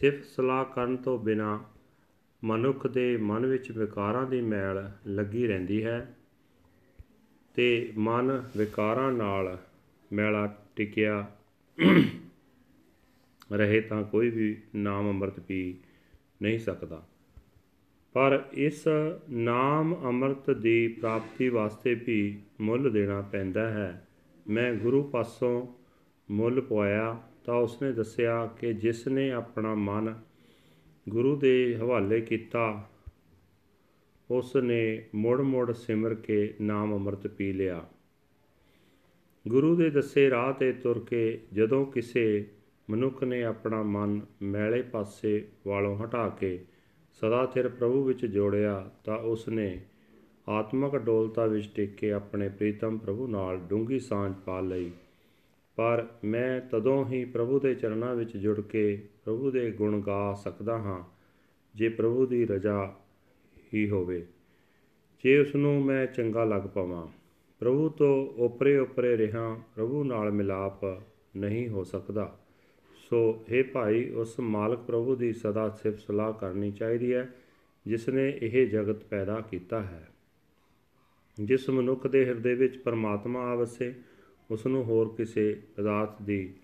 ਸਿਫਤ 0.00 0.24
ਸਲਾਹ 0.24 0.64
ਕਰਨ 0.64 0.96
ਤੋਂ 0.96 1.18
ਬਿਨਾ 1.18 1.64
ਮਨੁੱਖ 2.44 2.86
ਦੇ 2.86 3.16
ਮਨ 3.16 3.46
ਵਿੱਚ 3.46 3.70
ਵਿਕਾਰਾਂ 3.70 4.26
ਦੀ 4.26 4.40
ਮੈਲ 4.40 4.90
ਲੱਗੀ 5.06 5.46
ਰਹਿੰਦੀ 5.46 5.84
ਹੈ 5.84 6.16
ਤੇ 7.54 7.92
ਮਨ 7.98 8.42
ਵਿਕਾਰਾਂ 8.56 9.12
ਨਾਲ 9.12 9.58
ਮੈਲਾ 10.12 10.56
ਟਿਕਿਆ 10.76 11.36
ਰਹੇ 13.52 13.80
ਤਾਂ 13.80 14.02
ਕੋਈ 14.02 14.30
ਵੀ 14.30 14.62
ਨਾਮ 14.74 15.08
ਅੰਮ੍ਰਿਤ 15.08 15.40
ਪੀ 15.40 15.74
ਨਹੀਂ 16.42 16.58
ਸਕਦਾ। 16.58 17.06
ਪਰ 18.12 18.44
ਇਸ 18.52 18.88
ਨਾਮ 19.30 19.96
ਅੰਮ੍ਰਿਤ 20.04 20.50
ਦੀ 20.50 20.88
ਪ੍ਰਾਪਤੀ 20.88 21.48
ਵਾਸਤੇ 21.48 21.94
ਵੀ 21.94 22.42
ਮੁੱਲ 22.60 22.92
ਦੇਣਾ 22.92 23.22
ਪੈਂਦਾ 23.22 23.68
ਹੈ। 23.68 24.08
ਮੈਂ 24.48 24.74
ਗੁਰੂ 24.74 25.02
ਪਾਸੋਂ 25.02 25.66
ਮੁੱਲ 26.30 26.60
ਪਵਾਇਆ 26.60 27.22
ਤਾਂ 27.44 27.54
ਉਸਨੇ 27.54 27.92
ਦੱਸਿਆ 27.92 28.46
ਕਿ 28.46 28.72
ਜਿਸ 28.72 29.08
ਨੇ 29.08 29.32
ਆਪਣਾ 29.32 29.74
ਮਨ 29.74 30.14
ਗੁਰੂ 31.08 31.36
ਦੇ 31.36 31.76
ਹਵਾਲੇ 31.80 32.20
ਕੀਤਾ। 32.20 32.90
ਉਸ 34.30 34.56
ਨੇ 34.56 35.04
ਮੁੜ-ਮੁੜ 35.14 35.72
ਸਿਮਰ 35.72 36.14
ਕੇ 36.14 36.54
ਨਾਮ 36.60 36.94
ਅੰਮ੍ਰਿਤ 36.94 37.26
ਪੀ 37.26 37.52
ਲਿਆ। 37.52 37.88
ਗੁਰੂ 39.48 39.76
ਦੇ 39.76 39.90
ਦੱਸੇ 39.90 40.30
ਰਾਹ 40.30 40.52
ਤੇ 40.52 40.72
ਤੁਰ 40.72 41.04
ਕੇ 41.10 41.40
ਜਦੋਂ 41.52 41.86
ਕਿਸੇ 41.86 42.46
ਮਨੁੱਖ 42.90 43.24
ਨੇ 43.24 43.44
ਆਪਣਾ 43.44 43.82
ਮਨ 43.82 44.20
ਮੈਲੇ 44.42 44.82
ਪਾਸੇ 44.82 45.48
ਵਾਲੋਂ 45.66 46.04
ਹਟਾ 46.04 46.28
ਕੇ 46.28 46.64
ਸਦਾ 47.12 47.46
ਥਿਰ 47.46 47.68
ਪ੍ਰਭੂ 47.68 48.04
ਵਿੱਚ 48.04 48.26
ਜੋੜਿਆ 48.26 48.90
ਤਾਂ 49.04 49.18
ਉਸ 49.18 49.48
ਨੇ 49.48 49.80
ਆਤਮਿਕ 50.48 50.96
ਡੋਲਤਾ 50.96 51.46
ਵਿੱਚ 51.46 51.70
ਟਿਕ 51.74 51.94
ਕੇ 51.94 52.12
ਆਪਣੇ 52.12 52.48
ਪ੍ਰੀਤਮ 52.48 52.98
ਪ੍ਰਭੂ 52.98 53.26
ਨਾਲ 53.26 53.58
ਡੂੰਗੀ 53.58 53.98
ਸਾਂਝ 53.98 54.34
ਪਾ 54.46 54.60
ਲਈ। 54.60 54.90
ਪਰ 55.76 56.06
ਮੈਂ 56.24 56.60
ਤਦੋਂ 56.60 57.06
ਹੀ 57.06 57.24
ਪ੍ਰਭੂ 57.24 57.60
ਦੇ 57.60 57.74
ਚਰਨਾਂ 57.74 58.14
ਵਿੱਚ 58.14 58.36
ਜੁੜ 58.36 58.60
ਕੇ 58.60 59.08
ਪ੍ਰਭੂ 59.24 59.50
ਦੇ 59.50 59.70
ਗੁਣ 59.70 60.00
ਗਾ 60.00 60.34
ਸਕਦਾ 60.34 60.78
ਹਾਂ, 60.78 61.04
ਜੇ 61.74 61.88
ਪ੍ਰਭੂ 61.88 62.26
ਦੀ 62.26 62.46
ਰਜ਼ਾ 62.46 62.94
ਹੀ 63.74 63.90
ਹੋਵੇ। 63.90 64.26
ਜੇ 65.24 65.38
ਉਸ 65.38 65.54
ਨੂੰ 65.54 65.84
ਮੈਂ 65.84 66.06
ਚੰਗਾ 66.06 66.44
ਲੱਗ 66.44 66.62
ਪਾਵਾਂ, 66.62 67.06
ਪ੍ਰਭੂ 67.60 67.88
ਤੋਂ 67.88 68.26
ਉਪਰੇ 68.26 68.78
ਉਪਰੇ 68.78 69.16
ਰਹਾ, 69.16 69.60
ਪ੍ਰਭੂ 69.76 70.04
ਨਾਲ 70.04 70.30
ਮਿਲਾਪ 70.30 70.84
ਨਹੀਂ 71.36 71.68
ਹੋ 71.68 71.84
ਸਕਦਾ। 71.84 72.38
ਸੋ 72.94 73.44
हे 73.50 73.66
ਭਾਈ, 73.72 74.10
ਉਸ 74.10 74.40
ਮਾਲਕ 74.40 74.78
ਪ੍ਰਭੂ 74.78 75.16
ਦੀ 75.16 75.32
ਸਦਾ 75.32 75.68
ਸਿਫਤ 75.70 75.98
ਸਲਾਹ 75.98 76.32
ਕਰਨੀ 76.32 76.72
ਚਾਹੀਦੀ 76.72 77.14
ਹੈ 77.14 77.34
ਜਿਸ 77.86 78.08
ਨੇ 78.08 78.38
ਇਹ 78.42 78.66
ਜਗਤ 78.66 79.04
ਪੈਦਾ 79.04 79.40
ਕੀਤਾ 79.40 79.82
ਹੈ। 79.82 80.08
ਜਿਸ 81.40 81.70
ਮਨੁੱਖ 81.70 82.06
ਦੇ 82.06 82.24
ਹਿਰਦੇ 82.24 82.54
ਵਿੱਚ 82.54 82.78
ਪਰਮਾਤਮਾ 82.78 83.40
ਆਵਸੇ 83.40 83.94
ਉਸ 84.50 84.66
ਨੂੰ 84.66 84.84
ਹੋਰ 84.84 85.14
ਕਿਸੇ 85.16 85.62
ਪਦਾਰਥ 85.76 86.22
ਦੀ 86.22 86.54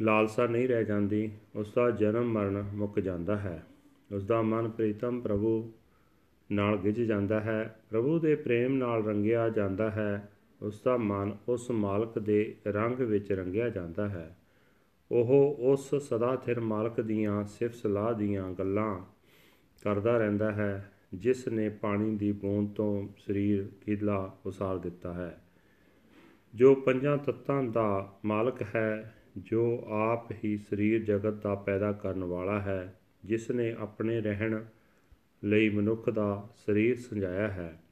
ਲਾਲਸਾ 0.00 0.46
ਨਹੀਂ 0.46 0.68
ਰਹਿ 0.68 0.84
ਜਾਂਦੀ 0.84 1.30
ਉਸ 1.54 1.74
ਦਾ 1.74 1.90
ਜਨਮ 1.90 2.32
ਮਰਨ 2.32 2.64
ਮੁੱਕ 2.74 3.00
ਜਾਂਦਾ 3.00 3.36
ਹੈ। 3.36 3.66
ਉਸ 4.14 4.24
ਦਾ 4.24 4.42
ਮਨ 4.42 4.70
ਪ੍ਰੀਤਮ 4.70 5.20
ਪ੍ਰਭੂ 5.20 5.72
ਨਾਲ 6.52 6.76
ਗਿਜ 6.76 7.02
ਜਾਂਦਾ 7.02 7.40
ਹੈ। 7.40 7.80
ਪ੍ਰਭੂ 7.90 8.18
ਦੇ 8.18 8.34
ਪ੍ਰੇਮ 8.34 8.74
ਨਾਲ 8.74 9.04
ਰੰਗਿਆ 9.04 9.48
ਜਾਂਦਾ 9.48 9.90
ਹੈ। 9.90 10.28
ਉਸ 10.62 10.82
ਦਾ 10.84 10.96
ਮਨ 10.96 11.36
ਉਸ 11.48 11.70
ਮਾਲਕ 11.70 12.18
ਦੇ 12.18 12.56
ਰੰਗ 12.66 12.94
ਵਿੱਚ 12.94 13.32
ਰੰਗਿਆ 13.32 13.68
ਜਾਂਦਾ 13.68 14.08
ਹੈ। 14.08 14.36
ਉਹ 15.10 15.56
ਉਸ 15.58 15.94
ਸਦਾ 15.94 16.36
ਥਿਰ 16.36 16.60
ਮਾਲਕ 16.60 17.00
ਦੀਆਂ 17.00 17.44
ਸਿਫਤ 17.44 17.74
ਸਲਾਹ 17.74 18.14
ਦੀਆਂ 18.14 18.52
ਗੱਲਾਂ 18.52 18.98
ਕਰਦਾ 19.84 20.18
ਰਹਿੰਦਾ 20.18 20.52
ਹੈ, 20.52 20.92
ਜਿਸ 21.14 21.48
ਨੇ 21.48 21.68
ਪਾਣੀ 21.68 22.16
ਦੀ 22.16 22.32
ਬੂੰਦ 22.32 22.74
ਤੋਂ 22.74 23.08
ਸਰੀਰ 23.18 23.68
ਕਿਲਾ 23.86 24.36
ਉਸਾਰ 24.46 24.78
ਦਿੱਤਾ 24.78 25.12
ਹੈ। 25.12 25.44
ਜੋ 26.54 26.74
ਪੰਜਾਂ 26.74 27.18
ਤੱਤਾਂ 27.18 27.62
ਦਾ 27.62 28.18
ਮਾਲਕ 28.24 28.62
ਹੈ 28.62 29.14
ਜੋ 29.36 29.84
ਆਪ 29.88 30.32
ਹੀ 30.44 30.56
ਸਰੀਰ 30.56 31.04
ਜਗਤ 31.04 31.42
ਦਾ 31.42 31.54
ਪੈਦਾ 31.54 31.92
ਕਰਨ 31.92 32.24
ਵਾਲਾ 32.24 32.60
ਹੈ, 32.60 33.00
ਜਿਸ 33.24 33.50
ਨੇ 33.50 33.74
ਆਪਣੇ 33.78 34.20
ਰਹਿਣ 34.20 34.64
ਲਈ 35.44 35.68
ਮਨੁੱਖ 35.68 36.10
ਦਾ 36.10 36.48
ਸਰੀਰ 36.56 36.96
ਸੰਜਾਇਆ 37.00 37.48
ਹੈ। 37.48 37.82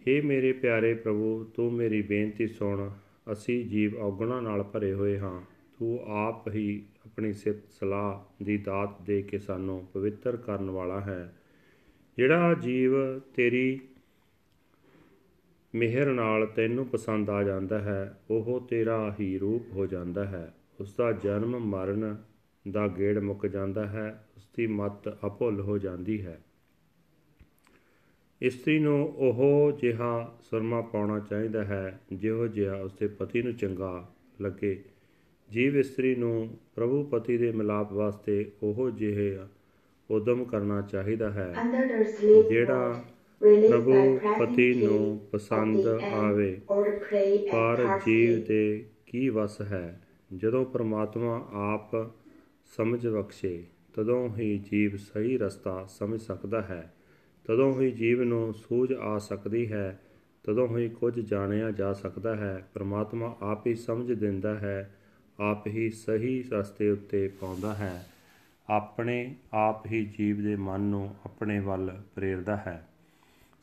हे 0.00 0.24
ਮੇਰੇ 0.24 0.52
ਪਿਆਰੇ 0.52 0.94
ਪ੍ਰਭੂ, 0.94 1.44
ਤੂੰ 1.44 1.72
ਮੇਰੀ 1.72 2.02
ਬੇਨਤੀ 2.02 2.46
ਸੁਣ। 2.46 2.90
ਅਸੀਂ 3.32 3.64
ਜੀਵ 3.64 3.96
ਔਗਣਾ 3.96 4.40
ਨਾਲ 4.40 4.62
ਭਰੇ 4.62 4.92
ਹੋਏ 4.92 5.18
ਹਾਂ। 5.18 5.42
ਤੂੰ 5.78 6.00
ਆਪ 6.06 6.48
ਹੀ 6.48 6.84
ਆਪਣੀ 7.06 7.32
ਸਿਫਤ 7.32 7.68
ਸਲਾਹ 7.70 8.44
ਦੀ 8.44 8.58
ਦਾਤ 8.58 9.02
ਦੇ 9.02 9.22
ਕੇ 9.22 9.38
ਸਾਨੂੰ 9.38 9.86
ਪਵਿੱਤਰ 9.94 10.36
ਕਰਨ 10.36 10.70
ਵਾਲਾ 10.70 11.00
ਹੈ। 11.00 11.36
ਜਿਹੜਾ 12.16 12.54
ਜੀਵ 12.54 13.18
ਤੇਰੀ 13.18 13.80
ਮਿਹਰ 15.76 16.06
ਨਾਲ 16.06 16.46
ਤੈਨੂੰ 16.46 16.86
ਪਸੰਦ 16.86 17.30
ਆ 17.30 17.42
ਜਾਂਦਾ 17.42 17.78
ਹੈ 17.78 18.20
ਉਹ 18.30 18.66
ਤੇਰਾ 18.70 19.14
ਹੀ 19.20 19.38
ਰੂਪ 19.38 19.62
ਹੋ 19.72 19.86
ਜਾਂਦਾ 19.86 20.24
ਹੈ। 20.24 20.54
ਉਸ 20.80 20.96
ਦਾ 20.96 21.12
ਜਨਮ 21.12 21.58
ਮਰਨ 21.58 22.16
ਦਾ 22.70 22.88
ਗੇੜ 22.88 23.18
ਮੁੱਕ 23.18 23.46
ਜਾਂਦਾ 23.46 23.86
ਹੈ 23.86 24.28
ਉਸ 24.36 24.48
ਦੀ 24.56 24.66
ਮਤ 24.66 25.08
ਅਭੁੱਲ 25.08 25.60
ਹੋ 25.60 25.78
ਜਾਂਦੀ 25.78 26.26
ਹੈ। 26.26 26.40
ਇਸਤਰੀ 28.42 28.78
ਨੂੰ 28.78 29.08
ਉਹ 29.08 29.72
ਜਿਹਾ 29.72 30.38
ਸੁਰਮਾ 30.42 30.80
ਪਾਉਣਾ 30.80 31.18
ਚਾਹੀਦਾ 31.18 31.64
ਹੈ 31.64 32.00
ਜਿਹੋ 32.12 32.46
ਜਿਹਾ 32.46 32.74
ਉਸਦੇ 32.74 33.06
ਪਤੀ 33.06 33.42
ਨੂੰ 33.42 33.54
ਚੰਗਾ 33.54 34.08
ਲੱਗੇ। 34.40 34.84
ਜੀਵ 35.50 35.78
ਇਸਤਰੀ 35.78 36.14
ਨੂੰ 36.14 36.58
ਪ੍ਰਭੂ 36.74 37.04
ਪਤੀ 37.04 37.38
ਦੇ 37.38 37.52
ਮਿਲਾਪ 37.52 37.92
ਵਾਸਤੇ 37.92 38.50
ਉਹ 38.62 38.90
ਜਿਹੇ 38.90 39.38
ਉਦਮ 40.10 40.44
ਕਰਨਾ 40.44 40.82
ਚਾਹੀਦਾ 40.82 41.30
ਹੈ 41.30 41.54
ਜਿਹੜਾ 42.48 43.04
ਪ੍ਰਭੂ 43.40 44.20
ਪਤੀ 44.38 44.86
ਨੂੰ 44.86 45.26
ਪਸੰਦ 45.32 45.86
ਆਵੇ। 46.12 46.60
ਪਰ 47.52 48.00
ਜੀਵ 48.06 48.44
ਦੇ 48.44 48.86
ਕੀ 49.06 49.28
ਵਸ 49.28 49.60
ਹੈ? 49.60 50.00
ਜਦੋਂ 50.36 50.64
ਪ੍ਰਮਾਤਮਾ 50.64 51.48
ਆਪ 51.52 52.10
ਸਮਝ 52.76 53.08
ਬਖਸ਼ੇ 53.08 53.64
ਤਦੋਂ 53.94 54.28
ਹੀ 54.36 54.58
ਜੀਵ 54.58 54.96
ਸਹੀ 54.96 55.38
ਰਸਤਾ 55.38 55.86
ਸਮਝ 55.88 56.20
ਸਕਦਾ 56.20 56.62
ਹੈ। 56.62 56.94
ਤਦੋਂ 57.44 57.80
ਹੀ 57.80 57.90
ਜੀਵ 57.90 58.22
ਨੂੰ 58.22 58.54
ਸੂਝ 58.54 58.92
ਆ 58.92 59.18
ਸਕਦੀ 59.18 59.72
ਹੈ। 59.72 60.00
ਤਦੋਂ 60.42 60.78
ਹੀ 60.78 60.88
ਕੁਝ 60.88 61.20
ਜਾਣਿਆ 61.20 61.70
ਜਾ 61.70 61.92
ਸਕਦਾ 61.92 62.36
ਹੈ। 62.36 62.68
ਪ੍ਰਮਾਤਮਾ 62.74 63.36
ਆਪ 63.42 63.66
ਹੀ 63.66 63.74
ਸਮਝ 63.74 64.12
ਦਿੰਦਾ 64.12 64.54
ਹੈ। 64.54 64.94
ਆਪ 65.40 65.66
ਹੀ 65.66 65.90
ਸਹੀ 65.90 66.44
ਰਸਤੇ 66.52 66.90
ਉੱਤੇ 66.90 67.28
ਪਾਉਂਦਾ 67.40 67.74
ਹੈ। 67.74 68.06
ਆਪਣੇ 68.70 69.34
ਆਪ 69.52 69.86
ਹੀ 69.86 70.04
ਜੀਵ 70.18 70.42
ਦੇ 70.42 70.56
ਮਨ 70.56 70.80
ਨੂੰ 70.80 71.14
ਆਪਣੇ 71.24 71.60
ਵੱਲ 71.60 72.02
ਪ੍ਰੇਰਦਾ 72.14 72.56
ਹੈ। 72.56 72.88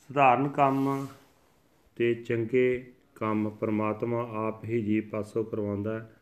ਸਧਾਰਨ 0.10 0.48
ਕੰਮ 0.48 1.08
ਤੇ 1.96 2.14
ਚੰਗੇ 2.14 2.92
ਕੰਮ 3.16 3.50
ਪ੍ਰਮਾਤਮਾ 3.50 4.30
ਆਪ 4.48 4.66
ਹੀ 4.66 4.82
ਜੀਵ 4.82 5.04
ਪਾਸੋਂ 5.10 5.44
ਕਰਵਾਉਂਦਾ 5.44 6.00
ਹੈ, 6.00 6.14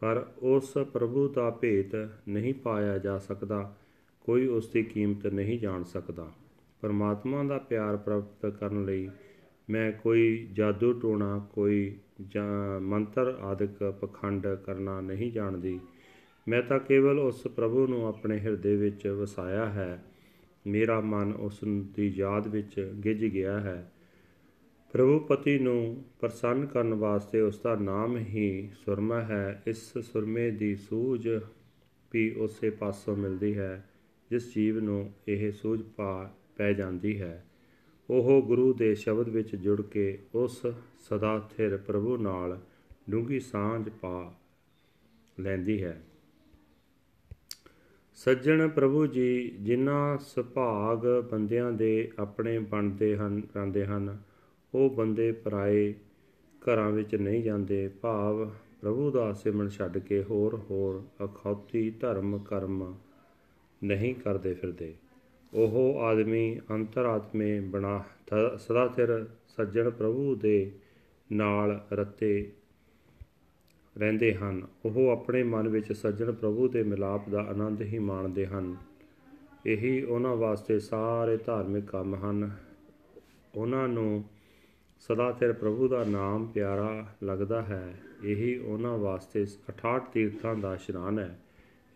ਪਰ 0.00 0.26
ਉਸ 0.42 0.72
ਪ੍ਰਭੂ 0.92 1.28
ਦਾ 1.28 1.50
ਭੇਤ 1.50 2.08
ਨਹੀਂ 2.28 2.54
ਪਾਇਆ 2.54 2.98
ਜਾ 2.98 3.18
ਸਕਦਾ, 3.18 3.76
ਕੋਈ 4.20 4.46
ਉਸ 4.46 4.68
ਦੀ 4.68 4.82
ਕੀਮਤ 4.82 5.26
ਨਹੀਂ 5.26 5.58
ਜਾਣ 5.58 5.82
ਸਕਦਾ। 5.82 6.32
ਪਰਮਾਤਮਾ 6.80 7.42
ਦਾ 7.44 7.58
ਪਿਆਰ 7.58 7.96
ਪ੍ਰਾਪਤ 7.96 8.46
ਕਰਨ 8.46 8.84
ਲਈ 8.84 9.08
ਮੈਂ 9.70 9.92
ਕੋਈ 9.92 10.48
ਜਾਦੂ 10.52 10.92
ਟੋਣਾ, 10.92 11.46
ਕੋਈ 11.52 11.96
ਜਾਂ 12.28 12.80
ਮੰਤਰ 12.80 13.38
ਆਦਿਕ 13.40 13.82
ਪਖੰਡ 14.00 14.46
ਕਰਨਾ 14.46 15.00
ਨਹੀਂ 15.00 15.32
ਜਾਣਦੀ। 15.32 15.80
ਮੈਂ 16.48 16.62
ਤਾਂ 16.62 16.78
ਕੇਵਲ 16.78 17.18
ਉਸ 17.18 17.42
ਪ੍ਰਭੂ 17.42 17.86
ਨੂੰ 17.86 18.06
ਆਪਣੇ 18.06 18.38
ਹਿਰਦੇ 18.38 18.76
ਵਿੱਚ 18.76 19.06
ਵਸਾਇਆ 19.06 19.66
ਹੈ। 19.66 20.04
ਮੇਰਾ 20.66 21.00
ਮਨ 21.00 21.32
ਉਸ 21.32 21.60
ਦੀ 21.64 22.06
ਯਾਦ 22.08 22.48
ਵਿੱਚ 22.48 22.92
ਗਿੱਜ 23.04 23.24
ਗਿਆ 23.24 23.60
ਹੈ। 23.60 23.92
ਪ੍ਰਭੂ 24.92 25.18
ਪਤੀ 25.18 25.58
ਨੂੰ 25.58 26.04
ਪ੍ਰਸੰਨ 26.20 26.66
ਕਰਨ 26.66 26.94
ਵਾਸਤੇ 26.94 27.40
ਉਸ 27.40 27.60
ਦਾ 27.60 27.74
ਨਾਮ 27.76 28.16
ਹੀ 28.16 28.70
ਸੁਰਮਾ 28.84 29.20
ਹੈ। 29.20 29.62
ਇਸ 29.66 29.98
ਸੁਰਮੇ 29.98 30.50
ਦੀ 30.50 30.76
ਸੂਝ 30.76 31.28
ਵੀ 32.12 32.30
ਉਸੇ 32.30 32.70
ਪਾਸੋਂ 32.70 33.16
ਮਿਲਦੀ 33.16 33.58
ਹੈ, 33.58 33.90
ਜਿਸ 34.30 34.54
ਜੀਵ 34.54 34.80
ਨੂੰ 34.80 35.12
ਇਹ 35.28 35.52
ਸੂਝ 35.52 35.82
ਪਾ, 35.82 36.34
ਪੈ 36.56 36.72
ਜਾਂਦੀ 36.72 37.20
ਹੈ। 37.20 37.44
ਉਹ 38.10 38.42
ਗੁਰੂ 38.42 38.72
ਦੇ 38.72 38.94
ਸ਼ਬਦ 38.94 39.28
ਵਿੱਚ 39.28 39.56
ਜੁੜ 39.56 39.82
ਕੇ 39.82 40.18
ਉਸ 40.34 40.66
ਸਦਾ 40.98 41.38
ਸਥਿਰ 41.38 41.76
ਪ੍ਰਭੂ 41.76 42.16
ਨਾਲ 42.16 42.60
ਡੂੰਗੀ 43.10 43.40
ਸਾਂਝ 43.40 43.88
ਪਾ 43.88 44.34
ਲੈਂਦੀ 45.40 45.84
ਹੈ। 45.84 46.02
ਸੱਜਣ 48.20 48.68
ਪ੍ਰਭੂ 48.68 49.06
ਜੀ, 49.06 49.50
ਜਿਨ੍ਹਾਂ 49.60 50.18
ਸੁਭਾਗ 50.18 51.06
ਬੰਦਿਆਂ 51.30 51.70
ਦੇ 51.72 52.10
ਆਪਣੇ 52.18 52.58
ਬਣਦੇ 52.58 53.16
ਹਨ, 53.16 53.40
ਰਹਿੰਦੇ 53.56 53.84
ਹਨ, 53.86 54.18
ਉਹ 54.74 54.90
ਬੰਦੇ 54.90 55.30
ਪਰਾਏ 55.32 55.94
ਘਰਾਂ 56.62 56.90
ਵਿੱਚ 56.90 57.14
ਨਹੀਂ 57.14 57.42
ਜਾਂਦੇ। 57.42 57.88
ਭਾਵ 57.88 58.44
ਪ੍ਰਭੂ 58.80 59.10
ਦਾ 59.10 59.32
ਸਿਮਰਨ 59.32 59.68
ਛੱਡ 59.68 59.98
ਕੇ 59.98 60.22
ਹੋਰ 60.22 60.54
ਹੋਰ 60.70 61.02
ਅਖੌਤੀ 61.24 61.90
ਧਰਮ 61.90 62.38
ਕਰਮ 62.38 62.94
ਨਹੀਂ 63.84 64.14
ਕਰਦੇ 64.14 64.54
ਫਿਰਦੇ। 64.54 64.94
ਉਹ 65.54 66.00
ਆਦਮੀ 66.00 66.60
ਅੰਤਰਾਤਮੇ 66.70 67.60
ਬਣਾ 67.60 68.02
ਸਦਾ 68.58 68.88
ਸਿਰ 68.88 69.26
ਸੱਜਣ 69.48 69.90
ਪ੍ਰਭੂ 69.90 70.34
ਦੇ 70.34 70.72
ਨਾਲ 71.32 71.80
ਰਤੇ 71.92 72.50
ਰਹਿੰਦੇ 74.00 74.34
ਹਨ। 74.34 74.66
ਉਹ 74.84 75.08
ਆਪਣੇ 75.08 75.42
ਮਨ 75.42 75.68
ਵਿੱਚ 75.68 75.92
ਸੱਜਣ 75.92 76.32
ਪ੍ਰਭੂ 76.32 76.68
ਦੇ 76.68 76.82
ਮਿਲਾਪ 76.82 77.28
ਦਾ 77.28 77.40
ਆਨੰਦ 77.40 77.82
ਹੀ 77.82 77.98
ਮਾਣਦੇ 77.98 78.46
ਹਨ। 78.46 78.76
ਇਹੀ 79.66 80.02
ਉਹਨਾਂ 80.02 80.36
ਵਾਸਤੇ 80.36 80.80
ਸਾਰੇ 80.80 81.36
ਧਾਰਮਿਕ 81.36 81.84
ਕੰਮ 81.84 82.14
ਹਨ। 82.14 82.50
ਉਹਨਾਂ 83.54 83.88
ਨੂੰ 83.88 84.24
ਸਦਾ 85.00 85.32
ਸਿਰ 85.32 85.52
ਪ੍ਰਭੂ 85.52 85.88
ਦਾ 85.88 86.04
ਨਾਮ 86.04 86.46
ਪਿਆਰਾ 86.46 87.06
ਲੱਗਦਾ 87.22 87.62
ਹੈ। 87.62 88.00
ਇਹੀ 88.24 88.58
ਉਹਨਾਂ 88.58 88.98
ਵਾਸਤੇ 88.98 89.42
68 89.42 90.12
ਤੀਰਥਾਂ 90.12 90.54
ਦਾ 90.54 90.74
ਇਸ਼ਨਾਨ 90.74 91.18
ਹੈ। 91.18 91.40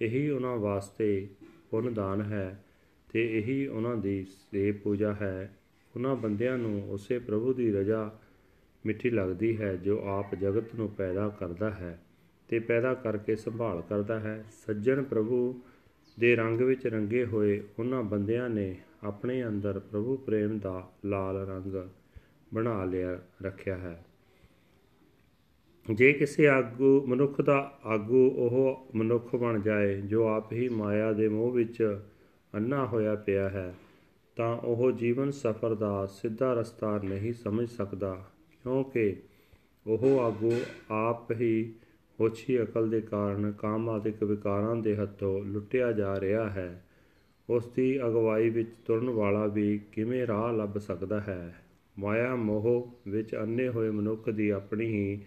ਇਹੀ 0.00 0.30
ਉਹਨਾਂ 0.30 0.56
ਵਾਸਤੇ 0.56 1.28
ਪੁੰਨਦਾਨ 1.70 2.22
ਹੈ 2.22 2.64
ਤੇ 3.12 3.38
ਇਹੀ 3.38 3.66
ਉਹਨਾਂ 3.66 3.96
ਦੀ 3.96 4.24
ਸੇਵ 4.24 4.74
ਪੂਜਾ 4.74 5.12
ਹੈ। 5.12 5.58
ਉਹਨਾਂ 5.96 6.16
ਬੰਦਿਆਂ 6.16 6.58
ਨੂੰ 6.58 6.92
ਉਸੇ 6.92 7.18
ਪ੍ਰਭੂ 7.18 7.52
ਦੀ 7.52 7.72
ਰਜ਼ਾ 7.72 8.18
ਮਿੱਠੀ 8.86 9.10
ਲੱਗਦੀ 9.10 9.56
ਹੈ, 9.56 9.76
ਜੋ 9.76 10.02
ਆਪ 10.04 10.34
ਜਗਤ 10.34 10.74
ਨੂੰ 10.74 10.88
ਪੈਦਾ 10.90 11.28
ਕਰਦਾ 11.28 11.70
ਹੈ 11.70 12.00
ਤੇ 12.48 12.58
ਪੈਦਾ 12.58 12.94
ਕਰਕੇ 12.94 13.36
ਸੰਭਾਲ 13.36 13.82
ਕਰਦਾ 13.88 14.20
ਹੈ। 14.20 14.44
ਸੱਜਣ 14.66 15.02
ਪ੍ਰਭੂ 15.02 15.62
ਦੇ 16.20 16.36
ਰੰਗ 16.36 16.60
ਵਿੱਚ 16.60 16.86
ਰੰਗੇ 16.86 17.24
ਹੋਏ 17.24 17.62
ਉਹਨਾਂ 17.78 18.02
ਬੰਦਿਆਂ 18.02 18.50
ਨੇ 18.50 18.76
ਆਪਣੇ 19.04 19.46
ਅੰਦਰ 19.46 19.78
ਪ੍ਰਭੂ 19.78 20.16
ਪ੍ਰੇਮ 20.16 20.58
ਦਾ 20.58 20.90
ਲਾਲ 21.04 21.36
ਰੰਗ 21.36 21.88
ਬਣਾ 22.54 22.84
ਲਿਆ, 22.84 23.18
ਰੱਖਿਆ 23.42 23.76
ਹੈ। 23.76 24.04
ਜੇ 25.92 26.12
ਕਿਸੇ 26.12 26.48
ਆਗੂ, 26.48 27.06
ਮਨੁੱਖ 27.06 27.40
ਦਾ 27.40 27.78
ਆਗੂ 27.84 28.28
ਉਹ 28.30 28.86
ਮਨੁੱਖ 28.94 29.36
ਬਣ 29.36 29.60
ਜਾਏ, 29.60 30.00
ਜੋ 30.00 30.28
ਆਪ 30.28 30.52
ਹੀ 30.52 30.68
ਮਾਇਆ 30.68 31.12
ਦੇ 31.12 31.28
ਮੋਹ 31.28 31.50
ਵਿੱਚ 31.52 32.00
ਅੰਨਾ 32.54 32.86
ਹੋਇਆ 32.86 33.14
ਪਿਆ 33.14 33.48
ਹੈ, 33.48 33.74
ਤਾਂ 34.36 34.56
ਉਹ 34.56 34.92
ਜੀਵਨ 34.92 35.30
ਸਫਰ 35.30 35.74
ਦਾ 35.74 36.06
ਸਿੱਧਾ 36.06 36.52
ਰਸਤਾ 36.54 36.98
ਨਹੀਂ 36.98 37.32
ਸਮਝ 37.32 37.68
ਸਕਦਾ। 37.68 38.24
ਕਿਉਂਕਿ 38.64 39.16
ਉਹ 39.86 40.20
ਆਗੂ 40.20 40.60
ਆਪ 40.90 41.32
ਹੀ 41.32 41.72
ਹੋਛੀ 42.20 42.62
ਅਕਲ 42.62 42.90
ਦੇ 42.90 43.00
ਕਾਰਨ 43.00 43.52
ਕਾਮ 43.52 43.88
ਆਦਿਕ 43.88 44.22
ਵਿਕਾਰਾਂ 44.24 44.76
ਦੇ 44.76 44.96
ਹੱਥੋਂ 44.96 45.44
ਲੁੱਟਿਆ 45.44 45.92
ਜਾ 45.92 46.20
ਰਿਹਾ 46.20 46.50
ਹੈ। 46.50 46.84
ਉਸ 47.50 47.66
ਦੀ 47.66 48.02
ਅਗਵਾਈ 48.02 48.50
ਵਿੱਚ 48.50 48.68
ਤੁਰਨ 48.86 49.10
ਵਾਲਾ 49.10 49.46
ਵੀ 49.46 49.80
ਕਿਵੇਂ 49.92 50.26
ਰਾਹ 50.26 50.52
ਲੱਭ 50.52 50.78
ਸਕਦਾ 50.78 51.20
ਹੈ? 51.20 51.54
ਮਾਇਆ 51.98 52.34
ਮੋਹ 52.34 52.94
ਵਿੱਚ 53.08 53.36
ਅੰਨੇ 53.36 53.68
ਹੋਏ 53.68 53.90
ਮਨੁੱਖ 53.90 54.30
ਦੀ 54.30 54.50
ਆਪਣੀ 54.50 54.86
ਹੀ 54.86 55.20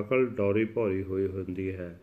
ਅਕਲ 0.00 0.26
ਡੌਰੀ 0.26 0.64
ਭੌਰੀ 0.64 1.02
ਹੋਈ 1.02 1.26
ਹੁੰਦੀ 1.26 1.74
ਹੈ। 1.74 2.00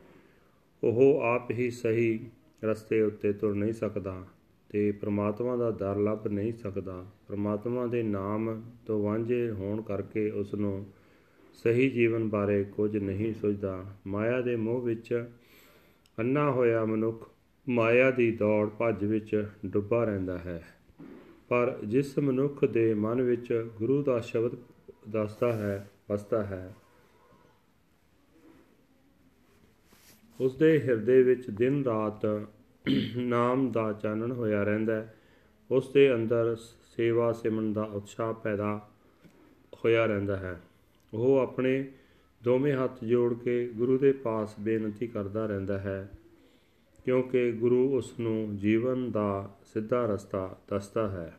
ਉਹ 0.83 1.21
ਆਪ 1.21 1.51
ਹੀ 1.51 1.71
ਸਹੀ 1.71 2.19
ਰਸਤੇ 2.63 3.01
ਉੱਤੇ 3.01 3.33
ਤੁਰ 3.33 3.55
ਨਹੀਂ 3.55 3.73
ਸਕਦਾ। 3.73 4.25
ਤੇ 4.73 4.91
ਪ੍ਰਮਾਤਮਾ 4.91 5.55
ਦਾ 5.55 5.71
ਦਰ 5.71 5.95
ਲੱਭ 5.95 6.27
ਨਹੀਂ 6.27 6.53
ਸਕਦਾ। 6.53 7.05
ਪ੍ਰਮਾਤਮਾ 7.27 7.85
ਦੇ 7.87 8.03
ਨਾਮ 8.03 8.63
ਤੋਂ 8.85 9.03
ਵਾਂਝੇ 9.03 9.51
ਹੋਣ 9.51 9.81
ਕਰਕੇ 9.81 10.29
ਉਸ 10.29 10.53
ਨੂੰ 10.53 10.85
ਸਹੀ 11.53 11.89
ਜੀਵਨ 11.89 12.29
ਬਾਰੇ 12.29 12.63
ਕੁਝ 12.63 12.97
ਨਹੀਂ 12.97 13.33
ਸੋਚਦਾ 13.33 13.85
ਮਾਇਆ 14.07 14.41
ਦੇ 14.41 14.55
ਮੋਹ 14.55 14.81
ਵਿੱਚ 14.81 15.29
ਅੰਨਾ 16.19 16.51
ਹੋਇਆ 16.51 16.85
ਮਨੁੱਖ 16.85 17.29
ਮਾਇਆ 17.69 18.11
ਦੀ 18.11 18.31
ਦੌੜ 18.31 18.69
ਭੱਜ 18.69 19.05
ਵਿੱਚ 19.05 19.47
ਡੁੱਬਾ 19.65 20.03
ਰਹਿੰਦਾ 20.03 20.37
ਹੈ। 20.37 20.63
ਪਰ 21.49 21.77
ਜਿਸ 21.87 22.17
ਮਨੁੱਖ 22.19 22.65
ਦੇ 22.65 22.93
ਮਨ 22.93 23.21
ਵਿੱਚ 23.21 23.69
ਗੁਰੂ 23.77 24.03
ਦਾ 24.03 24.19
ਸ਼ਬਦ 24.19 24.57
ਦੱਸਦਾ 25.09 25.53
ਹੈ, 25.53 25.89
ਵਸਦਾ 26.11 26.43
ਹੈ 26.43 26.75
ਉਸ 30.39 30.55
ਦੇ 30.55 30.81
ਹਿਰਦੇ 30.81 31.23
ਵਿੱਚ 31.23 31.49
ਦਿਨ 31.49 31.83
ਰਾਤ 31.83 32.47
ਨਾਮ 33.17 33.71
ਦਾ 33.71 33.91
ਚਾਨਣ 33.93 34.31
ਹੋਇਆ 34.31 34.63
ਰਹਿੰਦਾ 34.63 34.95
ਹੈ। 34.95 35.13
ਉਸ 35.71 35.91
ਦੇ 35.93 36.13
ਅੰਦਰ 36.15 36.55
ਸੇਵਾ 36.95 37.31
ਸਿਮਰਨ 37.31 37.73
ਦਾ 37.73 37.83
ਉਤਸ਼ਾਹ 37.83 38.33
ਪੈਦਾ 38.33 38.89
ਹੋਇਆ 39.75 40.05
ਰਹਿੰਦਾ 40.05 40.37
ਹੈ। 40.37 40.59
ਉਹ 41.13 41.37
ਆਪਣੇ 41.37 41.91
ਦੋਵੇਂ 42.41 42.73
ਹੱਥ 42.73 43.03
ਜੋੜ 43.03 43.33
ਕੇ 43.33 43.67
ਗੁਰੂ 43.67 43.97
ਦੇ 43.97 44.11
ਪਾਸ 44.13 44.55
ਬੇਨਤੀ 44.59 45.07
ਕਰਦਾ 45.07 45.45
ਰਹਿੰਦਾ 45.45 45.77
ਹੈ, 45.79 46.09
ਕਿਉਂਕਿ 47.05 47.51
ਗੁਰੂ 47.51 47.97
ਉਸ 47.97 48.19
ਨੂੰ 48.19 48.55
ਜੀਵਨ 48.57 49.11
ਦਾ 49.11 49.55
ਸਿੱਧਾ 49.63 50.05
ਰਸਤਾ 50.05 50.57
ਦੱਸਦਾ 50.69 51.07
ਹੈ। 51.09 51.33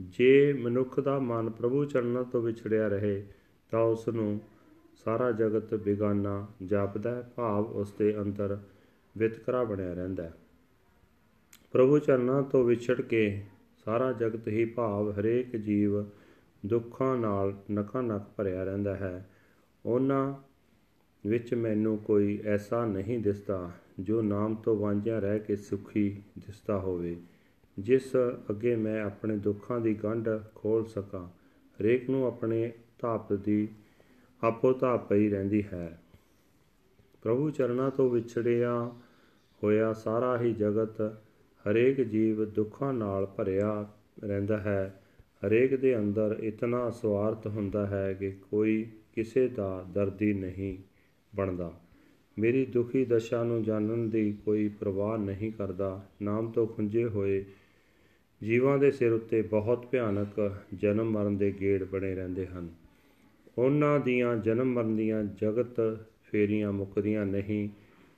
ਜੇ 0.00 0.52
ਮਨੁੱਖ 0.52 1.00
ਦਾ 1.00 1.18
ਮਨ 1.18 1.50
ਪ੍ਰਭੂ 1.50 1.84
ਚਰਨਾਂ 1.84 2.24
ਤੋਂ 2.24 2.42
ਵਿਛੜਿਆ 2.42 2.88
ਰਹੇ, 2.88 3.24
ਤਾਂ 3.70 3.80
ਉਸ 3.80 4.08
ਨੂੰ 4.08 4.40
ਸਾਰਾ 5.04 5.30
ਜਗਤ 5.32 5.74
ਬਿਗਾਨਾ 5.74 6.46
ਜਾਪਦਾ 6.66 7.14
ਹੈ। 7.14 7.32
ਭਾਵ 7.36 7.64
ਉਸ 7.64 7.92
ਦੇ 7.92 8.20
ਅੰਦਰ 8.20 8.58
ਵਿਤਕਰਾ 9.18 9.64
ਬਣਿਆ 9.64 9.94
ਰਹਿੰਦਾ 9.94 10.22
ਹੈ। 10.22 10.32
ਪ੍ਰਭੂ 11.72 11.98
ਚਰਨਾਂ 11.98 12.42
ਤੋਂ 12.42 12.64
ਵਿਛੜ 12.64 13.00
ਕੇ 13.00 13.42
ਸਾਰਾ 13.84 14.12
ਜਗਤ 14.12 14.48
ਹੀ 14.48 14.64
ਭਾਵ 14.64 15.20
ਹਰੇਕ 15.20 15.56
ਜੀਵ 15.56 16.04
ਦੁੱਖਾਂ 16.66 17.16
ਨਾਲ 17.16 17.56
ਨਕਾ 17.72 18.00
ਨਕ 18.00 18.22
ਭਰਿਆ 18.36 18.64
ਰਹਿੰਦਾ 18.64 18.96
ਹੈ। 18.96 19.30
ਉਹਨਾਂ 19.86 20.34
ਵਿੱਚ 21.26 21.54
ਮੈਨੂੰ 21.54 21.98
ਕੋਈ 21.98 22.42
ਐਸਾ 22.44 22.86
ਨਹੀਂ 22.86 23.18
ਦਿਸਦਾ 23.18 23.70
ਜੋ 24.00 24.22
ਨਾਮ 24.22 24.54
ਤੋਂ 24.54 24.76
ਵਾਂਝਿਆ 24.76 25.18
ਰਹਿ 25.18 25.38
ਕੇ 25.38 25.56
ਸੁਖੀ 25.56 26.22
ਦਿਸਦਾ 26.38 26.78
ਹੋਵੇ। 26.78 27.20
ਜਿਸ 27.78 28.16
ਅੱਗੇ 28.50 28.76
ਮੈਂ 28.76 29.02
ਆਪਣੇ 29.02 29.36
ਦੁੱਖਾਂ 29.36 29.80
ਦੀ 29.80 29.94
ਗੰਢ 29.94 30.28
ਖੋਲ 30.54 30.84
ਸਕਾਂ, 30.84 31.28
ਹਰੇਕ 31.80 32.10
ਨੂੰ 32.10 32.26
ਆਪਣੇ 32.26 32.72
ਧਾਪ 32.98 33.32
ਦੀ 33.32 33.68
ਆਪੋ 34.42 34.72
ਧਾਪ 34.72 35.08
ਪਈ 35.08 35.28
ਰਹਿੰਦੀ 35.28 35.62
ਹੈ। 35.62 36.01
ਪ੍ਰਭੂ 37.22 37.50
ਚਰਨਾਂ 37.50 37.90
ਤੋਂ 37.90 38.10
ਵਿਛੜਿਆ 38.10 38.92
ਹੋਇਆ 39.64 39.92
ਸਾਰਾ 39.92 40.40
ਹੀ 40.40 40.54
ਜਗਤ 40.54 41.00
ਹਰੇਕ 41.70 42.00
ਜੀਵ 42.00 42.44
ਦੁੱਖਾਂ 42.44 42.94
ਨਾਲ 42.94 43.26
ਭਰਿਆ 43.26 43.88
ਰਹਿੰਦਾ 44.24 44.58
ਹੈ। 44.58 45.02
ਹਰੇਕ 45.46 45.74
ਦੇ 45.74 45.98
ਅੰਦਰ 45.98 46.36
ਇਤਨਾ 46.40 46.90
ਸਵਾਰਥ 46.90 47.46
ਹੁੰਦਾ 47.46 47.86
ਹੈ 47.86 48.14
ਕਿ 48.14 48.30
ਕੋਈ 48.50 48.86
ਕਿਸੇ 49.14 49.48
ਦਾ 49.48 49.84
ਦਰਦੀ 49.94 50.32
ਨਹੀਂ 50.32 50.78
ਬਣਦਾ। 51.36 51.80
ਮੇਰੀ 52.38 52.66
ਦੁਖੀ 52.66 53.04
ਦਸ਼ਾ 53.04 53.44
ਨੂੰ 53.44 53.62
ਜਾਣਨ 53.62 54.10
ਦੀ 54.10 54.36
ਕੋਈ 54.44 54.68
ਪਰਵਾਹ 54.68 55.18
ਨਹੀਂ 55.18 55.52
ਕਰਦਾ। 55.52 56.06
ਨਾਮ 56.22 56.50
ਤੋਂ 56.50 56.66
ਖੁੰਝੇ 56.66 57.04
ਹੋਏ 57.04 57.44
ਜੀਵਾਂ 58.44 58.78
ਦੇ 58.78 58.90
ਸਿਰ 58.90 59.12
ਉੱਤੇ 59.12 59.42
ਬਹੁਤ 59.42 59.86
ਭਿਆਨਕ 59.86 60.56
ਜਨਮ 60.74 61.10
ਮਰਨ 61.10 61.36
ਦੇ 61.36 61.54
ਗੇੜ 61.60 61.84
ਬਣੇ 61.84 62.14
ਰਹਿੰਦੇ 62.14 62.46
ਹਨ। 62.46 62.68
ਉਹਨਾਂ 63.58 64.00
ਦੀਆਂ 64.00 64.36
ਜਨਮ 64.36 64.72
ਮਰਨ 64.72 64.96
ਦੀਆਂ 64.96 65.24
ਜਗਤ 65.24 66.06
ਫੇਰੀਆਂ 66.32 66.72
ਮੁੱਕਦੀਆਂ 66.72 67.26
ਨਹੀਂ। 67.26 67.68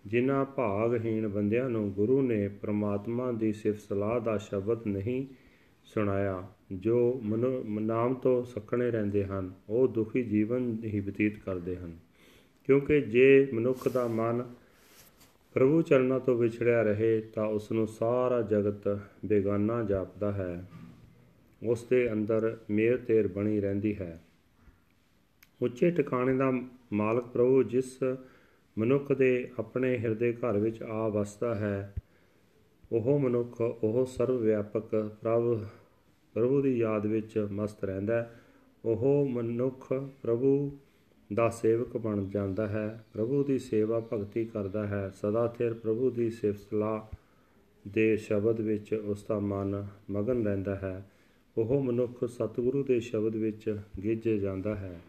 ਜਿਨ੍ਹਾਂ 0.06 0.44
ਭਾਗਹੀਣ 0.44 1.28
ਬੰਦਿਆਂ 1.28 1.71
ਨੂੰ 1.71 1.92
ਗੁਰੂ 1.92 2.23
ਨੇ 2.23 2.49
ਪ੍ਰਮਾਤਮਾ 2.49 3.33
ਦੀ 3.33 3.52
ਸਿਫਤ 3.52 3.80
ਸਲਾਹ 3.80 4.21
ਦਾ 4.21 4.37
ਸ਼ਬਦ 4.38 4.87
ਨਹੀਂ 4.87 5.26
ਸੁਣਾਇਆ, 5.85 6.49
ਜੋ 6.73 7.21
ਨਾਮ 7.80 8.14
ਤੋਂ 8.14 8.44
ਸੱਕਣੇ 8.44 8.90
ਰਹਿੰਦੇ 8.90 9.25
ਹਨ, 9.25 9.52
ਉਹ 9.68 9.88
ਦੁਖੀ 9.88 10.23
ਜੀਵਨ 10.23 10.76
ਹੀ 10.85 11.00
ਬਤੀਤ 11.00 11.38
ਕਰਦੇ 11.38 11.76
ਹਨ। 11.76 11.97
ਕਿਉਂਕਿ 12.66 13.00
ਜੇ 13.00 13.49
ਮਨੁੱਖ 13.54 13.88
ਦਾ 13.88 14.06
ਮਨ 14.06 14.54
ਪ੍ਰਭੂ 15.54 15.83
ਚਰਨਾਂ 15.83 16.21
ਤੋਂ 16.21 16.37
ਵਿਛੜਿਆ 16.37 16.83
ਰਹੇ, 16.83 17.21
ਤਾਂ 17.21 17.47
ਉਸ 17.47 17.73
ਨੂੰ 17.73 17.87
ਸਾਰਾ 17.87 18.42
ਜਗਤ 18.42 18.99
ਬੇਗਾਨਾ 19.25 19.83
ਜਾਪਦਾ 19.83 20.33
ਹੈ। 20.33 20.71
ਉਸ 21.66 21.85
ਦੇ 21.85 22.12
ਅੰਦਰ 22.12 22.56
ਮੇਰ 22.71 22.97
ਤੇਰ 22.97 23.28
ਬਣੀ 23.28 23.61
ਰਹਿੰਦੀ 23.61 23.97
ਹੈ। 23.97 24.23
ਉੱਚੇ 25.62 25.90
ਟਿਕਾਣੇ 25.90 26.35
ਦਾ 26.35 26.50
ਮਾਲਕ 26.93 27.25
ਪ੍ਰਭੂ, 27.25 27.62
ਜਿਸ 27.62 27.99
ਮਨੁੱਖ 28.79 29.12
ਦੇ 29.12 29.50
ਆਪਣੇ 29.59 29.99
ਹਿਰਦੇ 29.99 30.33
ਘਰ 30.33 30.59
ਵਿੱਚ 30.59 30.83
ਆ 30.83 31.09
ਵਸਦਾ 31.09 31.55
ਹੈ, 31.55 31.95
ਉਹ 32.93 33.19
ਮਨੁੱਖ, 33.19 33.61
ਉਹ 33.61 34.07
ਸਰਵ 34.07 34.37
ਵਿਆਪਕ 34.37 35.12
ਪ੍ਰਭ, 35.23 35.64
ਪ੍ਰਭੂ 36.35 36.62
ਦੀ 36.62 36.79
ਯਾਦ 36.79 37.07
ਵਿੱਚ 37.07 37.49
ਮਸਤ 37.53 37.85
ਰਹਿੰਦਾ 37.85 38.31
ਉਹ 38.85 39.29
ਮਨੁੱਖ 39.31 39.93
ਪ੍ਰਭੂ 40.23 40.79
ਦਾ 41.35 41.49
ਸੇਵਕ 41.49 41.97
ਬਣ 41.97 42.25
ਜਾਂਦਾ 42.25 42.67
ਹੈ, 42.67 43.05
ਪ੍ਰਭੂ 43.12 43.45
ਦੀ 43.45 43.59
ਸੇਵਾ 43.59 44.00
ਭਗਤੀ 44.00 44.45
ਕਰਦਾ 44.45 44.87
ਹੈ। 44.87 45.11
ਸਦਾ 45.11 45.47
ਥਿਰ 45.49 45.75
ਪ੍ਰਭੂ 45.75 46.11
ਦੀ 46.11 46.31
ਸਿਫਤਲਾ 46.31 47.09
ਦੇ 47.88 48.17
ਸ਼ਬਦ 48.17 48.61
ਵਿੱਚ 48.61 48.94
ਉਸ 48.94 49.25
ਦਾ 49.29 49.38
ਮਨ 49.38 49.87
ਮਗਨ 50.11 50.44
ਰਹਿੰਦਾ 50.44 50.75
ਹੈ। 50.77 51.11
ਉਹ 51.59 51.83
ਮਨੁੱਖ 51.83 52.25
ਸਤਿਗੁਰੂ 52.25 52.83
ਦੇ 52.83 53.01
ਸ਼ਬਦ 53.01 53.37
ਵਿੱਚ 53.37 53.81
ਗਿੱਜ 54.03 54.29
ਜਾਂਦਾ 54.29 54.75
ਹੈ। 54.75 55.01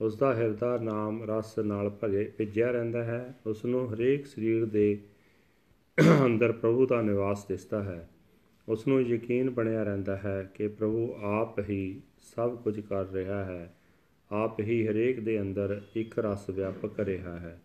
ਉਸ 0.00 0.16
ਦਾ 0.16 0.34
ਹਿਰਦਾ 0.34 0.78
ਨਾਮ 0.78 1.30
ਰਸ 1.30 1.58
ਨਾਲ 1.58 1.90
ਭਰੇ 1.90 2.24
ਭਿੱਜਿਆ 2.24 2.70
ਰਹਿੰਦਾ 2.70 3.04
ਹੈ। 3.04 3.34
ਉਸ 3.46 3.64
ਨੂੰ 3.64 3.94
ਹਰੇਕ 3.94 4.26
ਸਰੀਰ 4.26 4.66
ਦੇ 4.66 5.00
ਅੰਦਰ 6.24 6.52
ਪ੍ਰਭੂ 6.52 6.86
ਦਾ 6.86 7.02
ਨਿਵਾਸ 7.02 7.44
ਦਿਸਦਾ 7.44 7.82
ਹੈ। 7.82 8.10
ਉਸ 8.68 8.86
ਨੂੰ 8.86 9.02
ਯਕੀਨ 9.02 9.50
ਬਣਿਆ 9.50 9.82
ਰਹਿੰਦਾ 9.82 10.16
ਹੈ 10.16 10.50
ਕਿ 10.54 10.68
ਪ੍ਰਭੂ 10.68 11.14
ਆਪ 11.22 11.60
ਹੀ 11.60 12.00
ਸਭ 12.22 12.56
ਕੁਝ 12.56 12.80
ਕਰ 12.80 13.06
ਰਿਹਾ 13.06 13.44
ਹੈ। 13.44 13.74
ਆਪ 14.32 14.60
ਹੀ 14.60 14.88
ਹਰੇਕ 14.88 15.20
ਦੇ 15.20 15.40
ਅੰਦਰ 15.40 15.80
ਇੱਕ 15.96 16.18
ਰਸ 16.18 16.50
ਵਿਆਪਕ 16.50 17.00
ਰਿਹਾ 17.00 17.38
ਹੈ। 17.38 17.60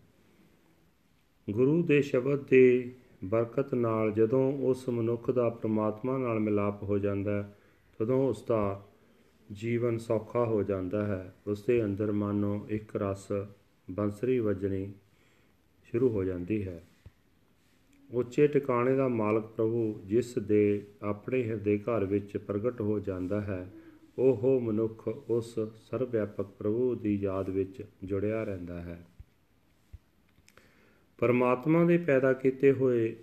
ਗੁਰੂ 1.49 1.83
ਦੇ 1.83 2.01
ਸ਼ਬਦ 2.01 2.39
ਦੀ 2.49 2.91
ਬਰਕਤ 3.23 3.73
ਨਾਲ 3.73 4.11
ਜਦੋਂ 4.11 4.53
ਉਸ 4.53 4.89
ਮਨੁੱਖ 4.89 5.31
ਦਾ 5.31 5.49
ਪ੍ਰਮਾਤਮਾ 5.49 6.17
ਨਾਲ 6.17 6.39
ਮਿਲਾਪ 6.39 6.83
ਹੋ 6.83 6.97
ਜਾਂਦਾ 6.97 7.43
ਹੈ, 7.43 7.57
ਤਦੋਂ 7.99 8.29
ਉਸ 8.29 8.43
ਦਾ 8.47 8.85
ਜੀਵਨ 9.51 9.97
ਸੌਖਾ 9.97 10.45
ਹੋ 10.45 10.63
ਜਾਂਦਾ 10.63 11.05
ਹੈ। 11.05 11.35
ਉਸ 11.47 11.65
ਦੇ 11.65 11.83
ਅੰਦਰ 11.83 12.11
ਮਾਨੋ 12.11 12.65
ਇੱਕ 12.69 12.95
ਰਸ 12.95 13.31
ਬੰਸਰੀ 13.91 14.39
ਵੱਜਣੀ 14.39 14.91
ਸ਼ੁਰੂ 15.83 16.09
ਹੋ 16.09 16.23
ਜਾਂਦੀ 16.23 16.67
ਹੈ। 16.67 16.83
ਉੱਚੇ 18.11 18.47
ਟਿਕਾਣੇ 18.47 18.95
ਦਾ 18.95 19.07
ਮਾਲਕ 19.07 19.43
ਪ੍ਰਭੂ 19.43 20.01
ਜਿਸ 20.05 20.37
ਦੇ 20.37 20.87
ਆਪਣੇ 21.01 21.43
ਹਿਰਦੇ 21.43 21.77
ਘਰ 21.77 22.05
ਵਿੱਚ 22.05 22.37
ਪ੍ਰਗਟ 22.37 22.81
ਹੋ 22.81 22.99
ਜਾਂਦਾ 22.99 23.41
ਹੈ, 23.41 23.71
ਉਹ 24.17 24.61
ਮਨੁੱਖ 24.61 25.07
ਉਸ 25.07 25.59
ਸਰਵ 25.75 26.09
ਵਿਆਪਕ 26.09 26.45
ਪ੍ਰਭੂ 26.45 26.95
ਦੀ 26.95 27.15
ਯਾਦ 27.15 27.49
ਵਿੱਚ 27.49 27.83
ਜੁੜਿਆ 28.03 28.43
ਰਹਿੰਦਾ 28.43 28.81
ਹੈ। 28.81 29.07
ਪਰਮਾਤਮਾ 31.17 31.85
ਦੇ 31.85 31.97
ਪੈਦਾ 31.97 32.33
ਕੀਤੇ 32.33 32.71
ਹੋਏ 32.71 33.15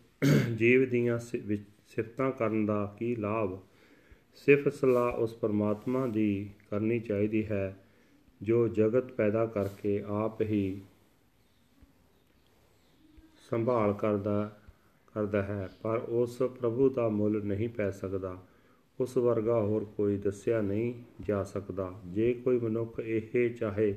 ਜੀਵ 0.56 0.88
ਦੀਆਂ 0.88 1.18
ਸਿਫਤਾਂ 1.88 2.30
ਕਰਨ 2.30 2.66
ਦਾ 2.66 2.96
ਕੀ 2.98 3.16
ਲਾਭ 3.16 3.58
ਸਿਫਤ 4.36 4.72
ਸਲਾਹ 4.72 5.12
ਉਸ 5.12 5.34
ਪਰਮਾਤਮਾ 5.34 6.06
ਦੀ 6.06 6.50
ਕਰਨੀ 6.70 7.00
ਚਾਹੀਦੀ 7.00 7.46
ਹੈ, 7.46 7.76
ਜੋ 8.42 8.68
ਜਗਤ 8.68 9.12
ਪੈਦਾ 9.12 9.46
ਕਰਕੇ 9.46 10.04
ਆਪ 10.06 10.40
ਹੀ 10.40 10.80
ਸੰਭਾਲ 13.50 13.92
ਕਰਦਾ 13.92 14.58
ਕਰਦਾ 15.14 15.42
ਹੈ। 15.42 15.68
ਪਰ 15.82 15.98
ਉਸ 15.98 16.38
ਪ੍ਰਭੂ 16.38 16.88
ਦਾ 16.88 17.08
ਮੁੱਲ 17.08 17.44
ਨਹੀਂ 17.44 17.68
ਪੈ 17.68 17.90
ਸਕਦਾ। 17.90 18.42
ਉਸ 19.00 19.16
ਵਰਗਾ 19.16 19.60
ਹੋਰ 19.60 19.84
ਕੋਈ 19.84 20.16
ਦੱਸਿਆ 20.16 20.60
ਨਹੀਂ 20.60 20.94
ਜਾ 21.20 21.44
ਸਕਦਾ। 21.44 21.92
ਜੇ 22.06 22.34
ਕੋਈ 22.34 22.58
ਮਨੁੱਖ 22.58 23.00
ਇਹ 23.00 23.54
ਚਾਹੇ 23.54 23.96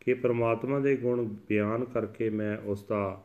ਕਿ 0.00 0.14
ਪ੍ਰਮਾਤਮਾ 0.14 0.78
ਦੇ 0.78 0.96
ਗੁਣ 0.96 1.34
ਬਿਆਨ 1.48 1.84
ਕਰਕੇ 1.84 2.30
ਮੈਂ 2.30 2.58
ਉਸ 2.58 2.84
ਦਾ 2.84 3.24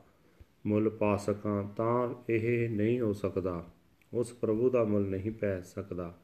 ਮੁੱਲ 0.66 0.90
ਪਾ 0.90 1.16
ਸਕਾਂ, 1.16 1.64
ਤਾਂ 1.64 2.14
ਇਹ 2.30 2.70
ਨਹੀਂ 2.70 3.00
ਹੋ 3.00 3.14
ਸਕਦਾ। 3.14 3.66
ਉਸ 4.14 4.34
ਪ੍ਰਭੂ 4.34 4.70
ਦਾ 4.70 4.84
ਮੁੱਲ 4.84 5.04
ਨਹੀਂ 5.04 5.32
ਪੈ 5.32 5.62
ਸਕਦਾ। 5.62 6.18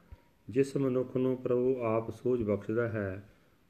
ਜਿਸ 0.50 0.76
ਮਨੁੱਖ 0.76 1.16
ਨੂੰ 1.16 1.36
ਪ੍ਰਭੂ 1.36 1.76
ਆਪ 1.84 2.10
ਸੂਝ 2.10 2.42
ਬਖਸ਼ਦਾ 2.42 2.88
ਹੈ 2.88 3.22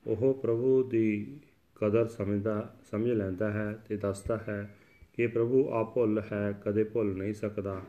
ਉਹ 0.06 0.32
ਪ੍ਰਭੂ 0.34 0.82
ਦੀ 0.82 1.40
ਕਦਰ 1.76 2.06
ਸਮਝਦਾ 2.06 2.74
ਸਮਝ 2.90 3.10
ਲੈਂਦਾ 3.10 3.50
ਹੈ 3.50 3.72
ਤੇ 3.88 3.96
ਦੱਸਦਾ 3.96 4.38
ਹੈ 4.48 4.58
ਕਿ 5.12 5.26
ਪ੍ਰਭੂ 5.26 5.66
ਆਪ 5.70 5.94
ਭੁੱਲ 5.94 6.22
ਹੈ 6.32 6.52
ਕਦੇ 6.64 6.84
ਭੁੱਲ 6.84 7.16
ਨਹੀਂ 7.16 7.34
ਸਕਦਾ 7.34 7.80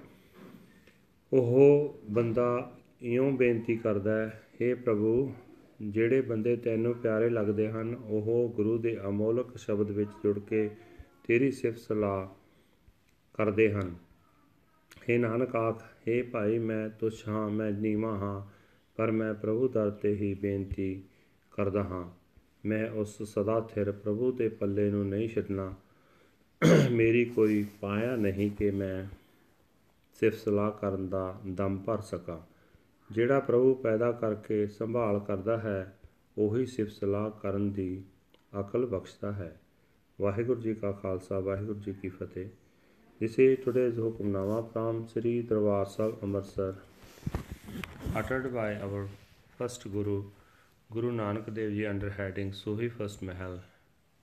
ਉਹ 1.31 1.99
ਬੰਦਾ 2.09 2.47
ਇਉਂ 3.01 3.31
ਬੇਨਤੀ 3.31 3.75
ਕਰਦਾ 3.77 4.11
ਹੈ 4.11 4.41
हे 4.61 4.75
ਪ੍ਰਭੂ 4.75 5.31
ਜਿਹੜੇ 5.81 6.21
ਬੰਦੇ 6.21 6.55
ਤੈਨੂੰ 6.55 6.93
ਪਿਆਰੇ 6.93 7.29
ਲੱਗਦੇ 7.29 7.67
ਹਨ 7.69 7.95
ਉਹ 7.95 8.49
ਗੁਰੂ 8.55 8.77
ਦੇ 8.77 8.97
ਅਮੋਲਕ 9.07 9.57
ਸ਼ਬਦ 9.57 9.91
ਵਿੱਚ 9.91 10.09
ਜੁੜ 10.23 10.37
ਕੇ 10.39 10.69
ਤੇਰੀ 11.27 11.51
ਸਿਫਤ 11.51 11.79
ਸਲਾਹ 11.79 12.27
ਕਰਦੇ 13.35 13.71
ਹਨ 13.71 13.95
हे 15.01 15.19
ਨਾਨਕ 15.19 15.55
ਆਖ 15.55 15.83
हे 16.07 16.23
ਭਾਈ 16.31 16.57
ਮੈਂ 16.59 16.87
ਤੁਛ 16.89 17.27
ਹਾਂ 17.27 17.49
ਮੈਂ 17.49 17.71
ਨੀਵਾ 17.71 18.15
ਹਾਂ 18.17 18.41
ਪਰ 18.96 19.10
ਮੈਂ 19.10 19.34
ਪ੍ਰਭੂ 19.34 19.68
ਦਰ 19.68 19.90
ਤੇ 19.90 20.14
ਹੀ 20.14 20.34
ਬੇਨਤੀ 20.34 21.02
ਕਰਦਾ 21.50 21.82
ਹਾਂ। 21.82 22.10
ਮੈਂ 22.64 22.90
ਉਸ 22.90 23.22
ਸਦਾ 23.22 23.60
ਥਿਰ 23.60 23.92
ਪ੍ਰਭੂ 23.92 24.32
ਦੇ 24.32 24.48
ਪੱਲੇ 24.48 24.90
ਨੂੰ 24.90 25.08
ਨਹੀਂ 25.08 25.28
ਛੱਡਣਾ। 25.28 25.74
ਮੇਰੀ 26.90 27.24
ਕੋਈ 27.24 27.66
ਪਾਇਆ 27.80 28.16
ਨਹੀਂ 28.16 28.50
ਕਿ 28.50 28.70
ਮੈਂ 28.70 29.16
ਸਿਫਤ 30.14 30.38
ਸਲਾਹ 30.38 30.70
ਕਰਨ 30.70 31.08
ਦਾ 31.08 31.40
ਦਮ 31.46 31.78
ਭਰ 31.78 32.00
ਸਕਾਂ। 32.00 32.38
ਜਿਹੜਾ 33.14 33.40
ਪ੍ਰਭੂ 33.40 33.74
ਪੈਦਾ 33.74 34.12
ਕਰਕੇ 34.12 34.66
ਸੰਭਾਲ 34.66 35.20
ਕਰਦਾ 35.20 35.58
ਹੈ, 35.58 35.98
ਉਹੀ 36.38 36.66
ਸਿਫਤ 36.66 36.92
ਸਲਾਹ 36.92 37.30
ਕਰਨ 37.30 37.70
ਦੀ 37.70 38.02
ਅਕਲ 38.60 38.86
ਬਖਸ਼ਦਾ 38.86 39.32
ਹੈ। 39.32 39.60
ਵਾਹਿਗੁਰੂ 40.20 40.60
ਜੀ 40.60 40.74
ਕਾ 40.74 40.92
ਖਾਲਸਾ, 40.92 41.40
ਵਾਹਿਗੁਰੂ 41.40 41.78
ਜੀ 41.78 41.92
ਕੀ 41.92 42.08
ਫਤਿਹ। 42.08 42.46
This 43.24 43.32
is 43.32 43.56
today's 43.64 44.04
Hukamnama 44.04 44.62
from 44.62 45.00
Sri 45.00 45.46
Darbar 45.50 45.84
Sahib 45.84 46.28
Amritsar 46.28 46.91
uttered 48.14 48.52
by 48.54 48.76
our 48.76 49.08
first 49.58 49.90
Guru 49.92 50.24
Guru 50.92 51.12
Nanak 51.12 51.52
Dev 51.54 51.70
Ji 51.76 51.86
under 51.86 52.10
heading 52.10 52.52
Suhi 52.52 52.90
First 52.96 53.22
Mahal. 53.22 53.60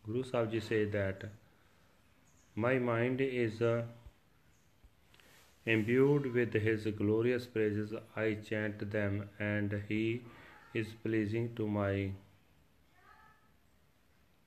Guru 0.05 0.23
Sahib 0.23 0.51
Ji 0.51 0.59
said 0.59 0.91
that 0.91 1.23
my 2.55 2.77
mind 2.79 3.21
is 3.21 3.61
uh, 3.61 3.83
Imbued 5.65 6.33
with 6.33 6.53
his 6.53 6.85
glorious 6.97 7.45
praises, 7.45 7.93
I 8.15 8.37
chant 8.49 8.89
them, 8.91 9.29
and 9.39 9.83
he 9.87 10.21
is 10.73 10.87
pleasing 11.03 11.53
to 11.57 11.67
my 11.67 12.11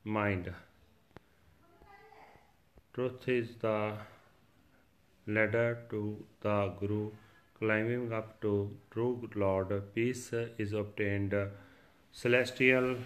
mind. 0.02 0.52
Truth 2.94 3.28
is 3.28 3.54
the 3.60 3.98
ladder 5.26 5.78
to 5.90 6.24
the 6.40 6.74
Guru, 6.80 7.10
climbing 7.62 8.12
up 8.12 8.40
to 8.40 8.52
true 8.90 9.30
Lord. 9.36 9.72
Peace 9.94 10.32
is 10.58 10.72
obtained. 10.72 11.34
Celestial 12.10 12.96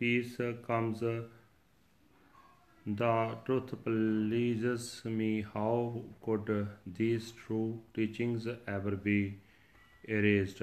peace 0.00 0.36
comes 0.66 1.02
the 2.84 3.36
truth 3.44 3.72
pleases 3.84 5.02
me. 5.04 5.46
How 5.54 6.02
could 6.24 6.66
these 6.84 7.30
true 7.30 7.80
teachings 7.94 8.48
ever 8.66 8.96
be 8.96 9.38
erased? 10.08 10.62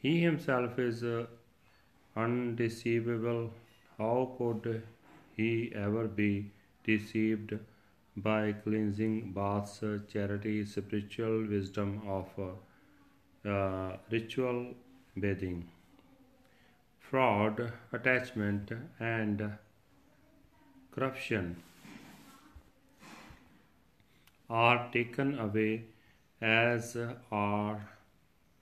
He 0.00 0.20
himself 0.20 0.80
is 0.80 1.04
undeceivable. 2.16 3.52
How 3.96 4.34
could 4.38 4.82
he 5.36 5.72
ever 5.76 6.08
be 6.08 6.50
deceived 6.82 7.54
by 8.16 8.52
cleansing 8.52 9.32
baths, 9.32 9.82
charity, 10.12 10.64
spiritual 10.64 11.46
wisdom 11.46 12.02
of 12.06 12.28
uh, 13.44 13.96
ritual 14.10 14.74
bathing, 15.18 15.68
fraud, 16.98 17.72
attachment, 17.92 18.70
and 19.00 19.52
corruption 20.90 21.56
are 24.50 24.90
taken 24.92 25.38
away 25.38 25.84
as 26.40 26.96
are 27.30 27.88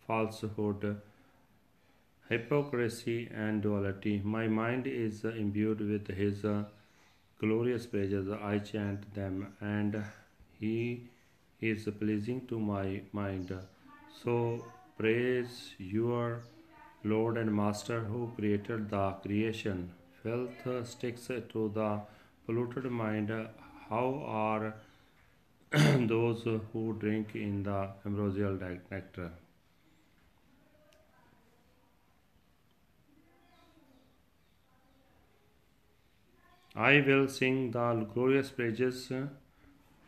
falsehood, 0.06 1.00
hypocrisy, 2.28 3.28
and 3.34 3.62
duality. 3.62 4.20
My 4.22 4.46
mind 4.46 4.86
is 4.86 5.24
imbued 5.24 5.80
with 5.80 6.06
His 6.08 6.44
glorious 7.40 7.86
praises. 7.86 8.28
I 8.30 8.58
chant 8.58 9.14
them, 9.14 9.54
and 9.60 10.04
He 10.58 11.08
is 11.60 11.88
pleasing 11.98 12.46
to 12.48 12.58
my 12.58 13.02
mind. 13.12 13.52
So 14.22 14.64
praise 14.98 15.74
your 15.78 16.42
Lord 17.02 17.38
and 17.38 17.54
Master 17.54 18.00
who 18.00 18.30
created 18.36 18.90
the 18.90 19.12
creation. 19.22 19.90
Filth 20.22 20.86
sticks 20.86 21.28
to 21.28 21.70
the 21.74 22.00
polluted 22.44 22.90
mind, 22.90 23.30
how 23.88 24.22
are 24.26 24.74
those 25.70 26.42
who 26.72 26.96
drink 26.98 27.34
in 27.34 27.62
the 27.62 27.88
ambrosial 28.04 28.58
nectar? 28.90 29.30
I 36.74 37.00
will 37.00 37.28
sing 37.28 37.70
the 37.70 38.06
glorious 38.14 38.50
praises 38.50 39.12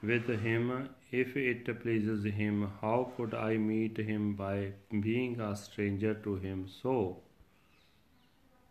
with 0.02 0.28
him 0.28 0.88
if 1.10 1.36
it 1.36 1.80
pleases 1.80 2.24
him. 2.24 2.70
How 2.80 3.12
could 3.16 3.34
I 3.34 3.56
meet 3.56 3.96
him 3.98 4.34
by 4.34 4.72
being 4.90 5.40
a 5.40 5.54
stranger 5.56 6.14
to 6.14 6.36
him? 6.36 6.68
So, 6.68 7.22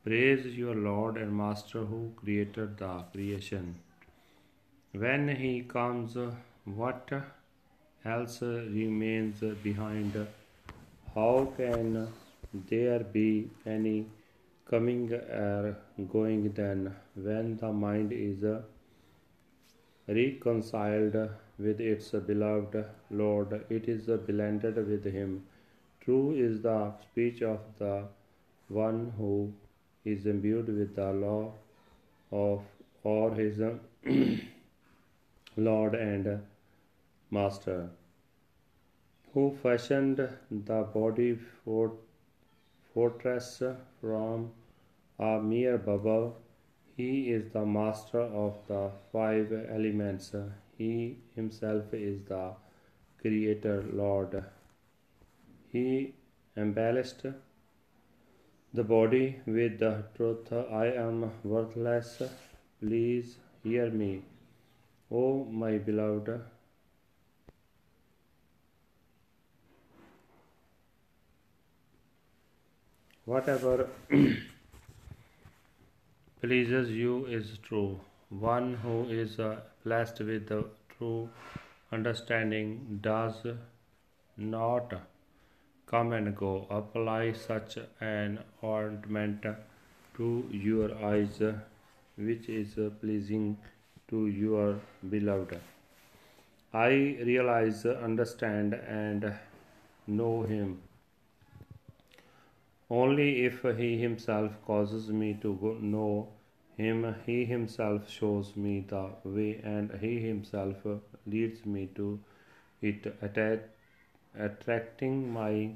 Praise 0.03 0.47
your 0.57 0.73
Lord 0.73 1.15
and 1.15 1.37
Master 1.37 1.85
who 1.85 2.11
created 2.15 2.79
the 2.79 3.03
creation. 3.11 3.75
When 4.93 5.27
He 5.27 5.61
comes, 5.61 6.17
what 6.65 7.11
else 8.03 8.41
remains 8.41 9.41
behind? 9.61 10.27
How 11.13 11.53
can 11.55 12.07
there 12.53 13.01
be 13.01 13.51
any 13.63 14.07
coming 14.71 15.11
or 15.13 15.77
going 16.11 16.43
then 16.53 16.95
when 17.15 17.57
the 17.57 17.71
mind 17.71 18.13
is 18.13 18.43
reconciled 20.07 21.17
with 21.59 21.81
its 21.81 22.11
beloved 22.11 22.85
Lord? 23.09 23.65
It 23.69 23.89
is 23.89 24.05
blended 24.27 24.77
with 24.87 25.03
Him. 25.03 25.43
True 25.99 26.31
is 26.31 26.61
the 26.61 26.93
speech 27.01 27.41
of 27.41 27.59
the 27.79 28.05
one 28.69 29.11
who 29.17 29.51
is 30.05 30.25
imbued 30.25 30.67
with 30.67 30.95
the 30.95 31.11
law 31.11 31.53
of 32.31 32.61
or 33.03 33.33
his 33.33 33.59
Lord 35.57 35.95
and 35.95 36.41
Master, 37.29 37.89
who 39.33 39.57
fashioned 39.61 40.17
the 40.49 40.81
body 40.93 41.37
for 41.65 41.91
fortress 42.93 43.61
from 43.99 44.51
a 45.21 45.39
mere 45.39 45.77
bubble. 45.77 46.35
He 46.97 47.31
is 47.31 47.51
the 47.53 47.65
master 47.65 48.21
of 48.21 48.55
the 48.67 48.91
five 49.11 49.53
elements. 49.77 50.33
He 50.77 51.19
himself 51.35 51.93
is 51.93 52.23
the 52.27 52.53
Creator 53.21 53.85
Lord. 53.93 54.43
He 55.71 56.15
embellished 56.57 57.25
the 58.73 58.83
body 58.83 59.39
with 59.45 59.77
the 59.79 60.03
truth. 60.15 60.51
I 60.51 60.87
am 60.87 61.31
worthless. 61.43 62.21
Please 62.79 63.37
hear 63.63 63.89
me. 63.91 64.23
O 65.11 65.21
oh, 65.21 65.45
my 65.45 65.77
beloved. 65.77 66.41
Whatever 73.25 73.87
pleases 76.41 76.89
you 76.89 77.25
is 77.27 77.57
true. 77.63 77.99
One 78.29 78.73
who 78.83 79.07
is 79.09 79.39
uh, 79.39 79.57
blessed 79.83 80.21
with 80.21 80.47
the 80.47 80.65
true 80.97 81.29
understanding 81.91 82.99
does 83.01 83.45
not 84.37 84.93
come 85.85 86.13
and 86.13 86.35
go. 86.35 86.65
Apply 86.69 87.33
such 87.33 87.77
an 87.99 88.39
ornament 88.61 89.45
to 90.17 90.45
your 90.51 90.89
eyes, 91.03 91.41
which 92.17 92.49
is 92.49 92.73
pleasing 93.01 93.57
to 94.09 94.27
your 94.27 94.79
beloved. 95.09 95.59
I 96.73 96.89
realize, 97.31 97.85
understand, 97.85 98.73
and 98.73 99.33
know 100.07 100.41
him. 100.43 100.79
Only 102.93 103.45
if 103.45 103.61
he 103.77 103.97
himself 103.97 104.55
causes 104.65 105.07
me 105.09 105.33
to 105.41 105.77
know 105.81 106.27
him, 106.75 107.15
he 107.25 107.45
himself 107.45 108.09
shows 108.09 108.57
me 108.57 108.81
the 108.81 109.03
way, 109.23 109.61
and 109.63 109.93
he 110.01 110.19
himself 110.19 110.85
leads 111.25 111.65
me 111.65 111.87
to 111.95 112.19
it. 112.81 113.07
Attracting 114.37 115.31
my 115.31 115.71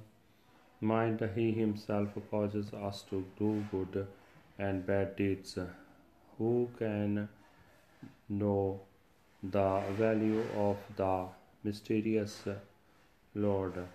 mind, 0.81 1.21
he 1.35 1.53
himself 1.53 2.17
causes 2.29 2.73
us 2.73 3.03
to 3.03 3.23
do 3.39 3.63
good 3.71 4.07
and 4.59 4.85
bad 4.85 5.15
deeds. 5.15 5.57
Who 6.37 6.69
can 6.77 7.29
know 8.27 8.81
the 9.41 9.83
value 9.91 10.43
of 10.67 10.77
the 10.97 11.27
mysterious 11.63 12.43
Lord? 13.33 13.87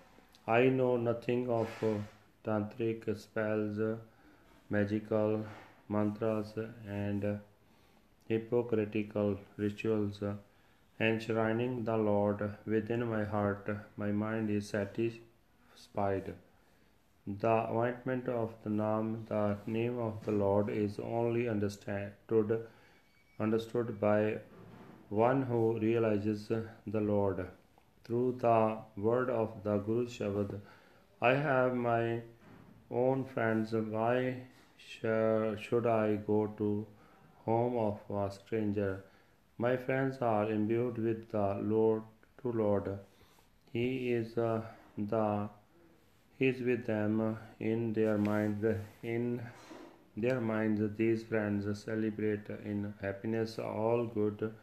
I 0.47 0.69
know 0.69 0.97
nothing 0.97 1.47
of 1.49 1.69
tantric 2.43 3.17
spells, 3.17 3.79
magical 4.69 5.45
mantras, 5.89 6.53
and 6.87 7.39
hypocritical 8.27 9.37
rituals 9.57 10.23
enshrining 10.99 11.83
the 11.83 11.97
Lord 11.97 12.41
within 12.65 13.07
my 13.09 13.23
heart, 13.23 13.67
my 13.97 14.11
mind 14.11 14.49
is 14.49 14.69
satisfied. 14.69 16.33
The 17.25 17.55
ointment 17.71 18.27
of 18.29 18.53
the 18.63 18.69
name, 18.69 19.25
the 19.27 19.57
name 19.65 19.97
of 19.99 20.23
the 20.25 20.31
Lord, 20.31 20.69
is 20.69 20.99
only 20.99 21.47
understood, 21.49 22.67
understood 23.39 23.99
by 23.99 24.39
one 25.09 25.41
who 25.43 25.79
realizes 25.79 26.47
the 26.49 27.01
Lord. 27.01 27.47
Through 28.03 28.37
the 28.39 28.77
word 28.97 29.29
of 29.29 29.63
the 29.63 29.77
Guru 29.77 30.07
Shabad, 30.07 30.59
I 31.21 31.33
have 31.33 31.75
my 31.75 32.21
own 32.91 33.25
friends. 33.25 33.73
Why 33.73 34.37
should 34.77 35.87
I 35.87 36.15
go 36.27 36.47
to 36.57 36.85
home 37.45 37.77
of 37.77 37.99
a 38.23 38.31
stranger? 38.31 39.03
My 39.57 39.77
friends 39.77 40.17
are 40.21 40.51
imbued 40.51 40.97
with 40.97 41.29
the 41.31 41.59
Lord 41.61 42.03
to 42.41 42.51
Lord. 42.51 42.99
He 43.73 44.11
is 44.11 44.37
uh, 44.37 44.61
the 44.97 45.49
He 46.37 46.47
is 46.47 46.61
with 46.61 46.85
them 46.85 47.37
in 47.59 47.93
their 47.93 48.17
minds. 48.17 48.65
In 49.03 49.41
their 50.17 50.41
minds, 50.41 50.81
these 50.97 51.23
friends 51.23 51.67
celebrate 51.83 52.49
in 52.65 52.93
happiness 53.01 53.59
all 53.59 54.05
good 54.05 54.53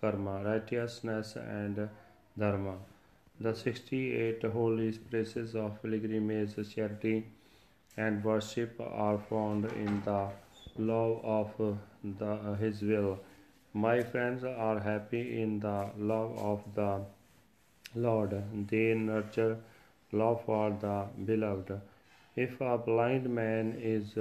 karma, 0.00 0.42
righteousness, 0.44 1.36
and 1.36 1.88
dharma. 2.38 2.76
The 3.40 3.54
68 3.54 4.42
holy 4.42 4.92
places 4.92 5.54
of 5.54 5.80
pilgrimage, 5.82 6.54
charity, 6.74 7.26
and 8.06 8.24
worship 8.24 8.80
are 8.80 9.18
found 9.28 9.64
in 9.84 10.00
the 10.04 10.28
love 10.90 11.20
of 11.36 11.78
the, 12.20 12.56
His 12.60 12.82
will. 12.82 13.18
My 13.74 14.02
friends 14.02 14.44
are 14.44 14.78
happy 14.80 15.42
in 15.42 15.58
the 15.60 15.90
love 15.98 16.38
of 16.38 16.62
the 16.74 17.00
Lord. 17.94 18.34
They 18.70 18.94
nurture 18.94 19.58
love 20.12 20.44
for 20.46 20.70
the 20.80 21.06
beloved. 21.24 21.80
If 22.36 22.60
a 22.60 22.78
blind 22.78 23.28
man 23.28 23.76
is 23.80 24.16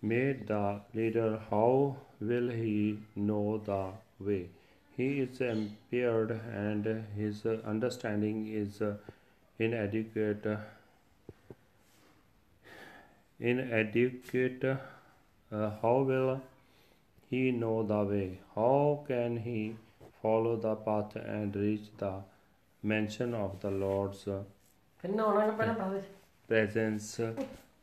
made 0.00 0.46
the 0.46 0.80
leader, 0.94 1.40
how 1.50 1.96
will 2.20 2.50
he 2.50 2.98
know 3.16 3.60
the 3.64 3.90
way? 4.24 4.48
He 4.96 5.20
is 5.20 5.40
impaired 5.40 6.30
and 6.52 6.86
his 7.16 7.44
understanding 7.64 8.46
is 8.46 8.80
inadequate. 9.58 10.46
Inadequate. 13.42 14.64
Uh, 14.64 15.70
how 15.82 15.96
will 16.08 16.40
he 17.28 17.50
know 17.50 17.82
the 17.82 18.02
way? 18.04 18.38
How 18.54 19.04
can 19.08 19.36
he 19.36 19.74
follow 20.22 20.54
the 20.56 20.76
path 20.76 21.16
and 21.16 21.56
reach 21.56 21.88
the 21.98 22.12
mansion 22.84 23.34
of 23.34 23.58
the 23.60 23.70
Lord's 23.70 24.28
presence? 26.46 27.20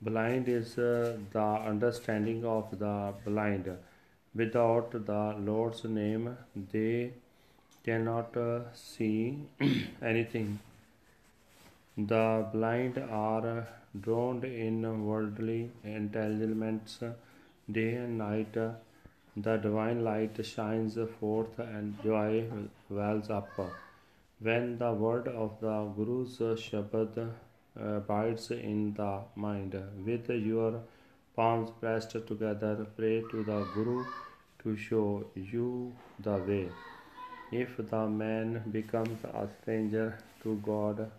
Blind 0.02 0.48
is 0.48 0.78
uh, 0.78 1.17
the 1.34 1.48
understanding 1.72 2.45
of 2.45 2.80
the 2.80 3.13
blind. 3.26 3.69
Without 4.34 4.91
the 4.91 5.36
Lord's 5.39 5.84
name, 5.84 6.38
they 6.72 7.12
cannot 7.84 8.38
uh, 8.38 8.62
see 8.74 9.39
anything. 10.02 10.60
The 12.08 12.48
blind 12.54 12.98
are 12.98 13.68
drowned 14.00 14.46
in 14.46 15.06
worldly 15.06 15.70
entanglements 15.84 17.04
day 17.70 17.96
and 17.96 18.18
night. 18.18 18.54
The 19.36 19.58
divine 19.58 20.06
light 20.06 20.46
shines 20.46 20.98
forth 21.20 21.60
and 21.60 22.02
joy 22.02 22.46
wells 22.90 23.30
up. 23.30 23.50
When 24.40 24.78
the 24.78 24.94
word 24.94 25.28
of 25.28 25.60
the 25.60 25.92
Guru's 25.98 26.38
Shabad 26.40 27.18
uh, 27.18 27.84
abides 27.84 28.50
in 28.52 28.94
the 28.94 29.24
mind, 29.36 29.76
with 30.06 30.30
your 30.30 30.82
palms 31.36 31.70
pressed 31.82 32.12
together, 32.12 32.88
pray 32.96 33.24
to 33.30 33.44
the 33.44 33.68
Guru 33.74 34.06
to 34.64 34.78
show 34.78 35.26
you 35.36 35.92
the 36.20 36.38
way. 36.38 36.70
If 37.52 37.76
the 37.76 38.08
man 38.08 38.64
becomes 38.72 39.22
a 39.26 39.50
stranger 39.62 40.18
to 40.44 40.56
God, 40.64 41.12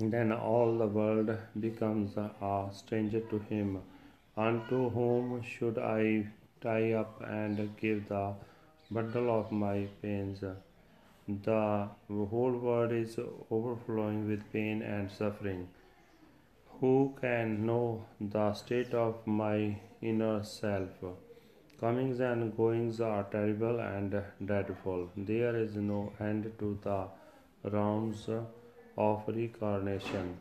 then 0.00 0.32
all 0.32 0.78
the 0.78 0.86
world 0.86 1.36
becomes 1.60 2.16
a 2.16 2.68
stranger 2.72 3.20
to 3.20 3.38
him. 3.38 3.82
Unto 4.36 4.90
whom 4.90 5.42
should 5.42 5.78
I 5.78 6.26
tie 6.60 6.92
up 6.92 7.22
and 7.26 7.76
give 7.76 8.08
the 8.08 8.34
bundle 8.90 9.30
of 9.30 9.52
my 9.52 9.86
pains? 10.00 10.42
The 11.28 11.88
whole 12.08 12.52
world 12.52 12.92
is 12.92 13.18
overflowing 13.50 14.26
with 14.28 14.50
pain 14.52 14.82
and 14.82 15.10
suffering. 15.10 15.68
Who 16.80 17.14
can 17.20 17.64
know 17.64 18.04
the 18.20 18.54
state 18.54 18.92
of 18.92 19.24
my 19.26 19.78
inner 20.00 20.42
self? 20.42 20.90
Comings 21.78 22.18
and 22.20 22.56
goings 22.56 23.00
are 23.00 23.24
terrible 23.24 23.80
and 23.80 24.20
dreadful. 24.44 25.10
There 25.16 25.56
is 25.56 25.76
no 25.76 26.12
end 26.18 26.50
to 26.58 26.78
the 26.82 27.08
rounds 27.70 28.28
of 28.96 29.24
reincarnation. 29.26 30.36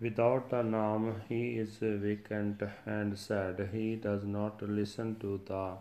Without 0.00 0.50
the 0.50 0.62
Naam, 0.62 1.20
he 1.28 1.58
is 1.58 1.78
vacant 1.80 2.62
and 2.86 3.18
sad. 3.18 3.68
He 3.72 3.96
does 3.96 4.24
not 4.24 4.62
listen 4.62 5.16
to 5.20 5.40
the 5.46 5.76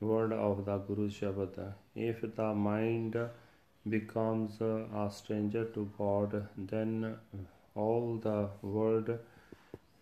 word 0.00 0.32
of 0.32 0.64
the 0.64 0.78
Guru 0.78 1.08
Shabad. 1.08 1.72
If 1.94 2.22
the 2.34 2.54
mind 2.54 3.16
becomes 3.88 4.60
a 4.60 5.08
stranger 5.10 5.64
to 5.64 5.90
God, 5.96 6.48
then 6.56 7.16
all 7.74 8.16
the 8.16 8.48
world 8.62 9.18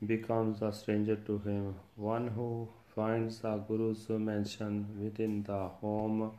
becomes 0.06 0.62
a 0.62 0.72
stranger 0.72 1.16
to 1.16 1.38
him. 1.38 1.74
One 1.96 2.28
who 2.28 2.68
finds 2.94 3.40
the 3.40 3.56
Guru's 3.56 4.08
mention 4.08 4.86
within 5.02 5.42
the 5.42 5.68
home 5.80 6.32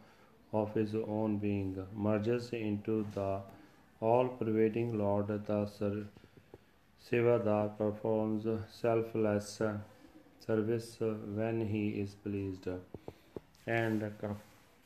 of 0.54 0.74
his 0.74 0.96
own 0.96 1.38
being 1.38 1.86
merges 1.94 2.50
into 2.52 3.06
the 3.14 3.42
all 4.02 4.28
pervading 4.28 4.98
Lord, 4.98 5.28
the 5.28 6.06
Sevadar 7.10 7.78
performs 7.78 8.46
selfless 8.72 9.62
service 10.46 10.98
when 11.00 11.68
he 11.68 11.90
is 11.90 12.16
pleased 12.16 12.68
and 13.68 14.12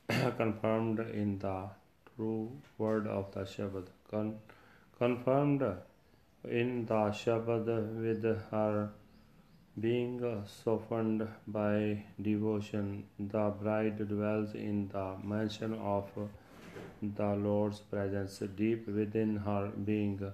confirmed 0.37 0.99
in 0.99 1.39
the 1.39 1.69
true 2.15 2.51
word 2.77 3.07
of 3.07 3.31
the 3.33 3.41
Shabad. 3.41 3.87
Con- 4.09 4.37
confirmed 4.97 5.63
in 6.43 6.85
the 6.85 7.11
Shabad 7.21 7.67
with 8.01 8.23
her 8.51 8.89
being 9.79 10.43
softened 10.45 11.27
by 11.47 12.03
devotion, 12.21 13.05
the 13.17 13.49
bride 13.61 14.07
dwells 14.07 14.53
in 14.53 14.89
the 14.89 15.15
mansion 15.23 15.73
of 15.73 16.09
the 17.01 17.35
Lord's 17.35 17.79
presence 17.79 18.39
deep 18.55 18.87
within 18.87 19.37
her 19.37 19.71
being. 19.85 20.31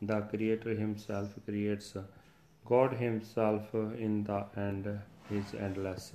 The 0.00 0.20
Creator 0.22 0.74
Himself 0.74 1.34
creates. 1.44 1.96
God 2.64 2.94
Himself 2.94 3.72
in 3.74 4.24
the 4.24 4.44
end 4.56 5.00
is 5.30 5.54
endless. 5.54 6.14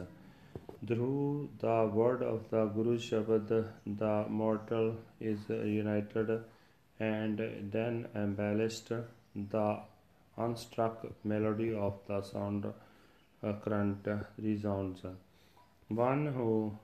Through 0.86 1.50
the 1.60 1.89
word 1.91 2.21
of 2.21 2.50
the 2.50 2.65
Guru 2.65 2.97
Shabad, 2.97 3.67
the 3.86 4.26
mortal 4.30 4.95
is 5.19 5.39
united 5.50 6.43
and 7.00 7.39
then 7.71 8.08
embellished. 8.15 8.89
The 9.36 9.80
unstruck 10.38 11.13
melody 11.23 11.73
of 11.73 12.00
the 12.08 12.21
sound 12.21 12.71
current 13.63 14.08
resounds. 14.38 15.02
One 15.88 16.28
who 16.28 16.78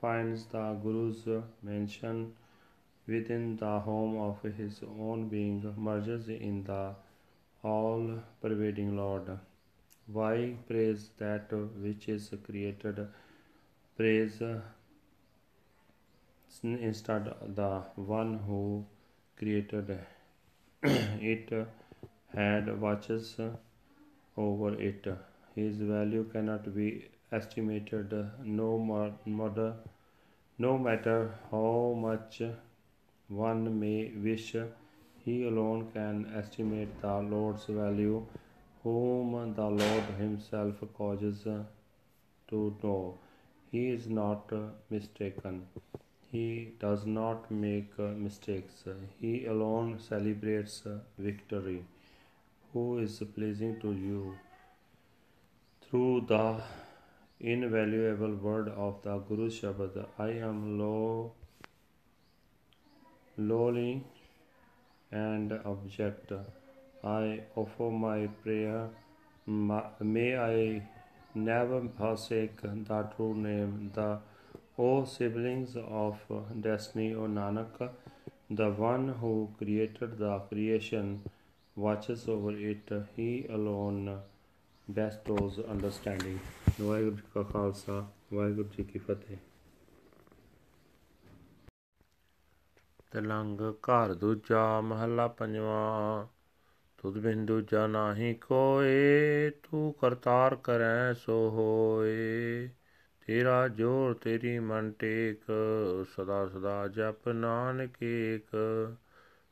finds 0.00 0.46
the 0.46 0.78
Guru's 0.82 1.26
mention 1.62 2.32
within 3.06 3.56
the 3.56 3.78
home 3.80 4.16
of 4.18 4.42
his 4.56 4.80
own 4.98 5.28
being 5.28 5.74
merges 5.76 6.28
in 6.28 6.64
the 6.64 6.94
all 7.62 8.18
pervading 8.40 8.96
Lord. 8.96 9.38
Why 10.06 10.54
praise 10.68 11.10
that 11.18 11.52
which 11.82 12.08
is 12.08 12.32
created? 12.46 13.06
Praise 13.96 14.42
instead 16.62 17.34
the 17.54 17.82
one 17.96 18.38
who 18.46 18.84
created 19.36 19.98
it 20.82 21.52
had 22.34 22.80
watches 22.80 23.36
over 24.36 24.74
it. 24.80 25.06
His 25.54 25.76
value 25.76 26.24
cannot 26.32 26.74
be 26.74 27.06
estimated 27.30 28.12
no 28.42 28.78
more, 28.78 29.12
no 30.58 30.78
matter 30.78 31.34
how 31.50 31.96
much 31.96 32.42
one 33.34 33.78
may 33.80 34.12
wish. 34.26 34.56
He 35.24 35.34
alone 35.48 35.90
can 35.92 36.32
estimate 36.36 37.00
the 37.00 37.14
Lord's 37.20 37.64
value, 37.64 38.26
whom 38.82 39.54
the 39.54 39.68
Lord 39.82 40.04
Himself 40.18 40.82
causes 40.96 41.42
to 42.48 42.76
know. 42.82 43.18
He 43.72 43.88
is 43.90 44.06
not 44.08 44.52
mistaken. 44.90 45.66
He 46.30 46.74
does 46.78 47.06
not 47.06 47.50
make 47.50 47.98
mistakes. 47.98 48.84
He 49.20 49.46
alone 49.46 49.98
celebrates 49.98 50.82
victory. 51.18 51.84
Who 52.72 52.98
is 52.98 53.22
pleasing 53.34 53.80
to 53.80 53.92
you? 53.92 54.34
Through 55.82 56.26
the 56.28 56.60
invaluable 57.40 58.34
word 58.34 58.68
of 58.68 59.00
the 59.02 59.16
Guru 59.18 59.48
Shabad, 59.48 60.06
I 60.18 60.30
am 60.50 60.78
low 60.78 61.32
lowly 63.37 64.03
and 65.11 65.51
abject. 65.51 66.31
I 67.03 67.41
offer 67.55 67.89
my 67.89 68.27
prayer. 68.43 68.89
May 69.47 70.37
I 70.37 70.83
never 71.33 71.81
forsake 71.97 72.61
the 72.61 73.03
true 73.15 73.35
name. 73.35 73.91
The 73.93 74.19
O 74.77 75.05
siblings 75.05 75.75
of 75.75 76.17
destiny, 76.61 77.13
O 77.13 77.27
Nanak, 77.27 77.89
the 78.49 78.69
one 78.71 79.09
who 79.09 79.49
created 79.57 80.17
the 80.17 80.39
creation 80.49 81.21
watches 81.75 82.27
over 82.27 82.51
it. 82.51 82.89
He 83.15 83.45
alone 83.49 84.19
bestows 84.87 85.59
understanding. 85.75 86.39
Waheguru 86.81 87.15
ji 87.15 87.21
ਕਾ 87.33 87.43
ਖਾਲਸਾ 87.43 87.93
ਵਾਹਿਗੁਰੂ 88.33 88.69
ਜੀ 88.77 88.83
ਕੀ 88.83 88.99
ਫਤਿਹ 88.99 89.37
ਤਲੰਗ 93.14 93.60
ਘਰ 93.60 94.14
ਦੂਜਾ 94.14 94.80
ਮਹੱਲਾ 94.80 95.28
ਪੰਜਵਾਂ। 95.28 96.26
ਤੁਧ 96.98 97.18
ਬਿੰਦੂ 97.18 97.60
ਜਾ 97.60 97.86
ਨਾਹੀ 97.86 98.34
ਕੋਏ, 98.34 99.50
ਤੂੰ 99.50 99.92
ਕਰਤਾਰ 99.92 100.54
ਕਰੈ 100.54 101.12
ਸੋ 101.12 101.50
ਹੋਏ। 101.50 102.70
ਤੇਰਾ 103.26 103.68
ਜੋਰ 103.68 104.14
ਤੇਰੀ 104.14 104.58
ਮਨ 104.58 104.92
ਟੇਕ, 104.92 105.38
ਸਦਾ 106.16 106.46
ਸਦਾ 106.46 106.88
ਜਪ 106.88 107.28
ਨਾਨਕ 107.28 108.02
ਏਕ। 108.02 108.56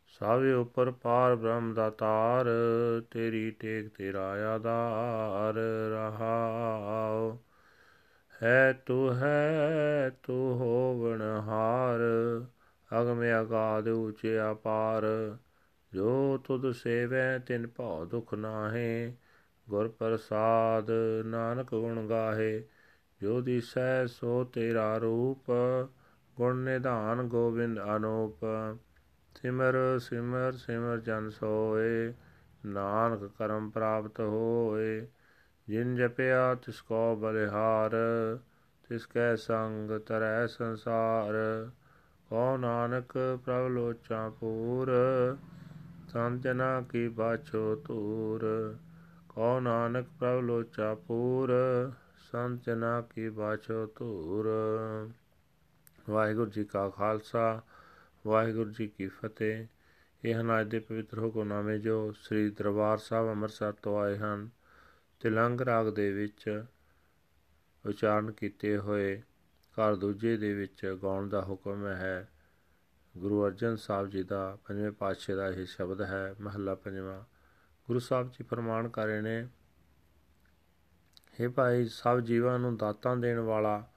ਸਾਵੇ 0.07 0.53
ਉਪਰ 0.53 0.90
ਪਾਰ 0.90 1.37
ਬ੍ਰਹਮ 1.37 1.75
ਦਾ 1.75 1.90
ਤਾਰ, 1.90 2.46
ਤੇਰੀ 3.11 3.51
ਟੇਕ 3.51 3.88
ਤੇਰਾ 3.88 4.55
ਆਧਾਰ 4.55 5.55
ਰਹਾਉ। 5.92 7.38
ਹੈ 8.42 8.72
ਤੂੰ 8.87 9.16
ਹੈ 9.16 10.11
ਤੂੰ 10.22 10.55
ਹੋਵਣ 10.55 11.22
ਹਾਰ 11.22 12.01
ਅਗਮ 13.00 13.22
ਅਗਾਦ 13.40 13.88
ਉਚੇ 13.88 14.50
ਅਪਾਰ, 14.50 15.05
ਜੋ 15.92 16.38
ਤੁਧ 16.38 16.70
ਸੇਵੈ 16.70 17.38
ਤਿਨ 17.38 17.66
ਭਉ 17.66 18.05
ਦੁਖ 18.05 18.35
ਨਾਹੇ, 18.35 19.14
ਗੁਰ 19.68 19.88
ਪ੍ਰਸਾਦ 19.88 20.90
ਨਾਨਕ 21.24 21.70
ਗੁਣ 21.70 22.09
ਗਾਹੇ, 22.09 22.64
ਜੋ 23.20 23.40
ਦਿਸੈ 23.40 24.07
ਸੋ 24.07 24.44
ਤੇਰਾ 24.44 24.96
ਰੂਪ, 24.96 25.52
ਗੁਣ 26.37 26.57
ਨਿਧਾਨ 26.57 27.22
ਗੋਬਿੰਦ 27.22 27.81
ਅਨੂਪ। 27.96 28.44
ਸਿਮਰ 29.35 29.98
ਸਿਮਰ 29.98 30.52
ਸਿਮਰ 30.52 30.98
ਜਨ 30.98 31.31
ਸੋਏ, 31.31 32.14
ਨਾਨਕ 32.66 33.31
ਕਰਮ 33.38 33.70
ਪ੍ਰਾਪਤ 33.70 34.20
ਹੋਏ। 34.20 35.07
ਜਿਨ 35.68 35.96
ਜਪਿਆ 35.96 36.55
ਤਿਸ 36.55 36.81
ਕੋ 36.81 37.16
ਬਲਿਹਾਰ, 37.16 37.92
ਤਿਸ 38.88 39.07
ਕੈ 39.07 39.37
ਸੰਗ 39.37 40.00
ਤਰੈ 40.00 40.46
ਸੰਸਾਰ। 40.46 41.35
ਕੋ 42.33 42.57
ਨਾਨਕ 42.57 43.38
ਪ੍ਰਭ 43.45 43.68
ਲੋਚਾ 43.68 44.29
ਪੂਰ 44.29 44.90
ਸੰਤਨਾ 46.09 46.81
ਕੀ 46.81 47.09
ਬਾਛੋ 47.09 47.77
ਤੂਰ 47.77 48.77
ਕੋ 49.29 49.61
ਨਾਨਕ 49.61 50.07
ਪ੍ਰਭ 50.18 50.40
ਲੋਚਾ 50.40 50.95
ਪੂਰ 50.95 51.53
ਸੰਤਨਾ 52.16 53.01
ਕੀ 53.01 53.29
ਬਾਛੋ 53.29 53.87
ਤੂਰ 53.87 54.49
ਵਾਹਿਗੁਰੂ 56.11 56.51
ਜੀ 56.51 56.64
ਕਾ 56.64 56.88
ਖਾਲਸਾ, 56.88 57.62
ਵਾਹਿਗੁਰੂ 58.27 58.71
ਜੀ 58.71 58.87
ਕੀ 58.87 59.09
ਫਤਿਹ। 59.09 59.66
ਇਹ 60.25 60.35
ਹਨ 60.35 60.61
ਅੱਜ 60.61 60.68
ਦੇ 60.68 60.79
ਪਵਿੱਤਰ 60.79 61.18
ਹੁਕਮਨਾਮੇ 61.18 61.79
ਜੋ 61.79 62.12
ਸ੍ਰੀ 62.12 62.51
ਦਰਬਾਰ 62.51 62.99
ਸਾਹਿਬ 62.99 63.29
ਅੰਮ੍ਰਿਤਸਰ 63.29 63.73
ਤੋਂ 63.73 64.01
ਆਏ 64.01 64.18
ਹਨ। 64.18 64.49
ਤਿਲੰਗ 65.21 65.61
ਰਾਗ 65.61 65.87
ਦੇ 65.87 66.12
ਵਿੱਚ 66.12 66.64
ਉਚਾਰਨ 67.87 68.33
ਕੀਤੇ 68.33 68.79
ਹੋਏ 68.79 69.23
ਘਰ 69.72 69.94
ਦੂਜੇ 69.94 70.37
ਦੇ 70.37 70.54
ਵਿੱਚ 70.54 70.98
ਗਾਉਣ 71.02 71.28
ਦਾ 71.28 71.42
ਹੁਕਮ 71.42 71.87
ਹੈ। 71.87 72.28
ਗੁਰੂ 73.16 73.46
ਅਰਜਨ 73.46 73.76
ਸਾਹਿਬ 73.76 74.08
ਜੀ 74.08 74.22
ਦਾ 74.22 74.58
ਪੰਜਵੇਂ 74.64 74.92
ਪਾਤਸ਼ਾਹ 74.92 75.37
ਦਾ 75.37 75.48
ਇਹ 75.48 75.66
ਸ਼ਬਦ 75.66 76.02
ਹੈ, 76.02 76.35
ਮਹੱਲਾ 76.40 76.74
ਪੰਜਵਾਂ। 76.74 77.22
ਗੁਰੂ 77.87 77.98
ਸਾਹਿਬ 77.98 78.28
ਜੀ 78.28 78.44
ਫਰਮਾਨ 78.44 78.88
ਕਰ 78.88 79.06
ਰਹੇ 79.06 79.20
ਨੇ 79.20 79.48
हे 81.40 81.50
ਭਾਈ, 81.50 81.85
ਸਭ 81.85 82.20
ਜੀਵਾਂ 82.20 82.58
ਨੂੰ 82.58 82.76
ਦਾਤਾਂ 82.76 83.16
ਦੇਣ 83.16 83.38
ਵਾਲਾ 83.38 83.90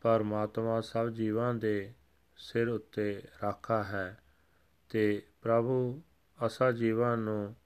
ਪਰਮਾਤਮਾ 0.00 0.80
ਸਭ 0.80 1.08
ਜੀਵਾਂ 1.08 1.54
ਦੇ 1.54 1.92
ਸਿਰ 2.36 2.68
ਉੱਤੇ 2.68 3.22
ਰਾਖਾ 3.42 3.84
ਹੈ 3.84 4.22
ਤੇ 4.88 5.22
ਪ੍ਰਭੂ 5.42 6.02
ਅਸਾ 6.46 6.72
ਜੀਵਾਂ 6.72 7.16
ਨੂੰ 7.16 7.56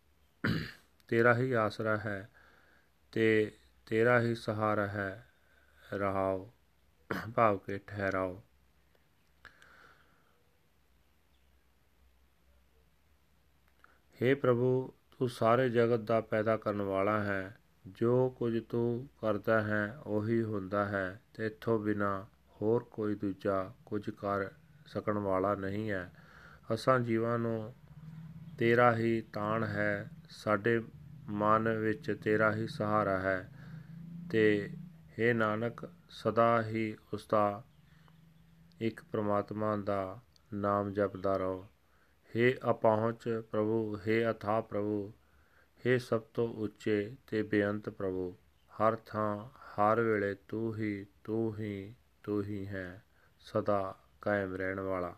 ਤੇਰਾ 1.08 1.36
ਹੀ 1.36 1.52
ਆਸਰਾ 1.52 1.96
ਹੈ 1.96 2.30
ਤੇ 3.12 3.52
ਤੇਰਾ 3.86 4.20
ਹੀ 4.20 4.34
ਸਹਾਰਾ 4.34 4.86
ਹੈ। 4.86 5.28
ਰਹਾਓ। 5.92 6.52
ਭਾਵ 7.34 7.58
ਕੇ 7.58 7.78
ਠਹਿਰਾਓ। 7.78 8.42
हे 14.22 14.36
ਪ੍ਰਭੂ, 14.36 14.92
ਤੂੰ 15.18 15.28
ਸਾਰੇ 15.28 15.70
ਜਗਤ 15.70 16.00
ਦਾ 16.00 16.20
ਪੈਦਾ 16.20 16.56
ਕਰਨ 16.56 16.82
ਵਾਲਾ 16.82 17.22
ਹੈ। 17.22 17.56
ਜੋ 17.86 18.30
ਕੁਝ 18.30 18.62
ਤੂੰ 18.68 19.08
ਕਰਦਾ 19.20 19.62
ਹੈ, 19.62 19.98
ਉਹੀ 20.06 20.42
ਹੁੰਦਾ 20.42 20.84
ਹੈ। 20.84 21.20
ਤੇ 21.34 21.46
ਇਥੋਂ 21.46 21.78
ਬਿਨਾ 21.78 22.26
ਹੋਰ 22.62 22.84
ਕੋਈ 22.84 23.14
ਦੂਜਾ 23.14 23.72
ਕੁਝ 23.86 24.10
ਕਰ 24.10 24.50
ਸਕਣ 24.86 25.18
ਵਾਲਾ 25.18 25.54
ਨਹੀਂ 25.54 25.90
ਹੈ। 25.90 26.12
ਅਸਾਂ 26.74 27.00
ਜੀਵਾਂ 27.00 27.38
ਨੂੰ 27.38 27.74
ਤੇਰਾ 28.58 28.96
ਹੀ 28.96 29.22
ਤਾਣ 29.32 29.64
ਹੈ। 29.64 30.10
ਸਾਡੇ 30.30 30.82
ਮਨ 31.28 31.68
ਵਿੱਚ 31.68 32.18
ਤੇਰਾ 32.24 32.54
ਹੀ 32.54 32.66
ਸਹਾਰਾ 32.66 33.18
ਹੈ। 33.18 33.52
ਤੇ 34.30 34.70
हे 34.86 35.36
ਨਾਨਕ 35.36 35.84
ਸਦਾ 36.11 36.61
ਹੀ 36.61 36.95
ਉਸ 37.13 37.27
ਦਾ 37.27 37.63
ਇੱਕ 38.81 39.03
ਪ੍ਰਮਾਤਮਾ 39.03 39.75
ਦਾ 39.77 40.19
ਨਾਮ 40.53 40.93
ਜਪਦਾ 40.93 41.37
ਰਹੋ 41.37 41.67
हे 42.29 42.51
ਅਪਹੁੰਚ 42.69 43.27
ਪ੍ਰਭੂ 43.51 43.97
हे 43.97 44.19
ਅਥਾ 44.31 44.61
ਪ੍ਰਭੂ 44.61 45.13
हे 45.79 45.99
ਸਭ 45.99 46.21
ਤੋਂ 46.33 46.47
ਉੱਚੇ 46.53 47.15
ਤੇ 47.27 47.43
ਬੇਅੰਤ 47.43 47.89
ਪ੍ਰਭੂ 47.89 48.35
ਹਰ 48.71 48.95
ਥਾਂ 49.05 49.49
ਹਰ 49.77 50.01
ਵੇਲੇ 50.01 50.35
ਤੂੰ 50.47 50.75
ਹੀ 50.75 51.05
ਤੂੰ 51.23 51.57
ਹੀ 51.57 51.93
ਤੂੰ 52.23 52.43
ਹੀ 52.43 52.65
ਹੈ 52.67 53.03
ਸਦਾ 53.45 53.95
ਕਾਇਮ 54.21 54.55
ਰਹਿਣ 54.55 54.79
ਵਾਲਾ 54.79 55.15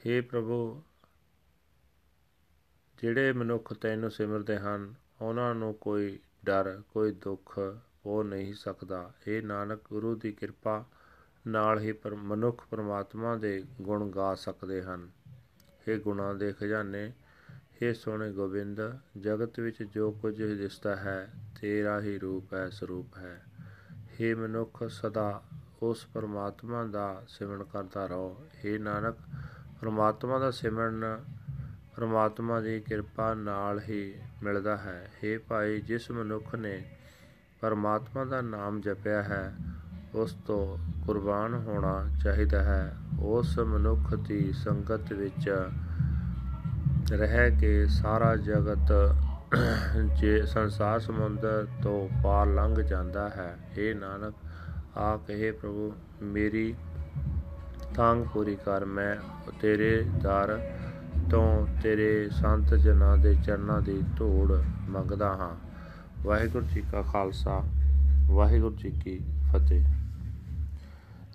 हे 0.00 0.22
ਪ੍ਰਭੂ 0.22 0.82
ਜਿਹੜੇ 2.98 3.32
ਮਨੁੱਖ 3.32 3.72
ਤੈਨੂੰ 3.72 4.10
ਸਿਮਰਦੇ 4.10 4.58
ਹਨ 4.58 4.94
ਉਹਨਾਂ 5.20 5.54
ਨੂੰ 5.54 5.74
ਕੋਈ 5.74 6.18
ਡਰ 6.44 6.82
ਕੋਈ 6.90 7.12
ਦੁੱਖ 7.12 7.58
ਹੋ 8.06 8.22
ਨਹੀਂ 8.22 8.54
ਸਕਦਾ 8.54 9.10
ਇਹ 9.26 9.42
ਨਾਨਕ 9.42 9.80
ਗੁਰੂ 9.90 10.14
ਦੀ 10.14 10.32
ਕਿਰਪਾ 10.32 10.84
ਨਾਲ 11.44 11.78
ਹੀ 11.78 11.92
ਪਰ 11.92 12.14
ਮਨੁੱਖ 12.14 12.66
ਪਰਮਾਤਮਾ 12.70 13.34
ਦੇ 13.36 13.62
ਗੁਣ 13.82 14.10
ਗਾ 14.10 14.34
ਸਕਦੇ 14.34 14.82
ਹਨ 14.82 15.08
ਇਹ 15.86 15.98
ਗੁਣਾਂ 15.98 16.34
ਦੇ 16.34 16.52
ਖਜ਼ਾਨੇ 16.52 17.10
ਇਹ 17.82 17.94
ਸੋਹਣੇ 17.94 18.30
ਗੋਬਿੰਦ 18.32 18.80
ਜਗਤ 19.16 19.60
ਵਿੱਚ 19.60 19.82
ਜੋ 19.84 20.10
ਕੁਝ 20.12 20.34
ਦਿਸਦਾ 20.36 20.94
ਹੈ 20.96 21.18
ਤੇਰਾ 21.60 22.00
ਹੀ 22.00 22.18
ਰੂਪ 22.18 22.54
ਹੈ 22.54 22.68
ਸਰੂਪ 22.70 23.16
ਹੈ 23.16 23.40
हे 24.12 24.36
ਮਨੁੱਖ 24.36 24.82
ਸਦਾ 24.92 25.42
ਉਸ 25.82 26.06
ਪਰਮਾਤਮਾ 26.06 26.84
ਦਾ 26.84 27.24
ਸਿਮਰਨ 27.28 27.64
ਕਰਦਾ 27.64 28.06
ਰਹੋ 28.06 28.36
हे 28.56 28.78
ਨਾਨਕ 28.80 29.16
ਪਰਮਾਤਮਾ 29.80 30.38
ਦਾ 30.38 30.50
ਸਿਮਰਨ 30.50 31.04
ਪਰਮਾਤਮਾ 31.96 32.60
ਦੀ 32.60 32.80
ਕਿਰਪਾ 32.80 33.32
ਨਾਲ 33.34 33.80
ਹੀ 33.80 34.14
ਮਿਲਦਾ 34.42 34.76
ਹੈ 34.76 34.98
हे 35.14 35.38
ਭਾਈ 35.48 35.80
ਜਿਸ 35.80 36.10
ਮਨੁੱਖ 36.10 36.54
ਨੇ 36.54 36.78
ਪਰਮਾਤਮਾ 37.61 38.25
ਦਾ 38.25 38.41
ਨਾਮ 38.41 38.81
ਜਪਿਆ 38.81 39.21
ਹੈ, 39.23 39.53
ਉਸ 40.15 40.33
ਤੋਂ 40.47 40.77
ਕੁਰਬਾਨ 41.05 41.53
ਹੋਣਾ 41.53 42.05
ਚਾਹੀਦਾ 42.23 42.63
ਹੈ। 42.63 42.95
ਉਸ 43.19 43.59
ਮਨੁੱਖ 43.59 44.15
ਦੀ 44.15 44.51
ਸੰਗਤ 44.53 45.13
ਵਿੱਚ 45.13 45.49
ਰਹਿ 47.11 47.51
ਕੇ 47.51 47.85
ਸਾਰਾ 47.85 48.35
ਜਗਤ 48.35 49.15
ਜੇ 50.17 50.45
ਸੰਸਾਰ 50.45 50.99
ਸਮੁੰਦਰ 50.99 51.67
ਤੋਂ 51.83 52.09
ਪਾਰ 52.23 52.47
ਲੰਘ 52.47 52.75
ਜਾਂਦਾ 52.75 53.29
ਹੈ। 53.29 53.57
ਇਹ 53.77 53.95
ਨਾਨਕ 53.95 54.35
ਆ 54.97 55.17
ਕਹੇ 55.17 55.51
ਪ੍ਰਭੂ, 55.51 55.93
ਮੇਰੀ 56.21 56.75
ਤਾਂਗ 57.95 58.17
ਪੂਰੀ 58.33 58.55
ਕਰ। 58.55 58.85
ਮੈਂ 58.85 59.15
ਤੇਰੇ 59.61 60.05
ਦਰ 60.23 60.59
ਤੋਂ 61.31 61.67
ਤੇਰੇ 61.83 62.29
ਸੰਤ 62.29 62.73
ਜਨਾਂ 62.75 63.17
ਦੇ 63.17 63.35
ਚਰਨਾਂ 63.35 63.81
ਦੀ 63.81 64.03
ਧੂੜ 64.17 64.51
ਮੰਗਦਾ 64.89 65.27
ਹਾਂ। 65.27 65.70
ਵਾਹਿਗੁਰੂ 66.25 66.65
ਜੀ 66.73 66.81
ਕਾ 66.91 67.01
ਖਾਲਸਾ 67.01 67.53
ਵਾਹਿਗੁਰੂ 68.29 68.75
ਜੀ 68.81 68.91
ਕੀ 69.03 69.19
ਫਤਿਹ 69.51 69.83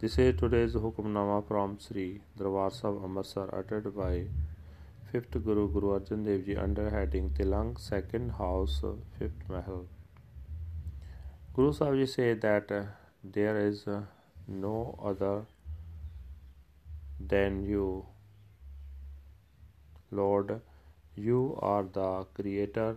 This 0.01 0.15
is 0.23 0.35
today's 0.41 0.75
Hukamnama 0.81 1.37
from 1.49 1.73
Sri 1.85 2.03
Darbar 2.41 2.67
Sahib 2.77 2.99
Amritsar 3.07 3.45
uttered 3.61 3.87
by 3.97 4.11
5th 5.13 5.39
Guru 5.47 5.65
Guru 5.77 5.93
Arjan 5.95 6.27
Dev 6.27 6.45
Ji 6.49 6.57
under 6.65 6.85
heading 6.95 7.31
Tilang 7.39 7.73
2nd 7.87 8.35
House 8.41 8.77
5th 9.17 9.49
Mahal. 9.55 9.81
Guru 11.59 11.73
Sahib 11.81 11.99
Ji 12.03 12.07
say 12.15 12.29
that 12.45 12.77
uh, 12.79 12.83
there 13.39 13.57
is 13.65 13.83
uh, 13.97 13.99
no 14.67 14.77
other 15.13 15.35
than 17.35 17.59
you. 17.73 17.89
Lord, 20.23 20.57
you 21.29 21.43
are 21.73 21.85
the 22.01 22.09
creator 22.41 22.91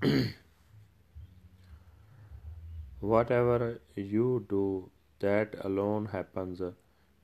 Whatever 3.00 3.80
you 3.96 4.46
do, 4.48 4.90
that 5.18 5.54
alone 5.62 6.06
happens. 6.06 6.62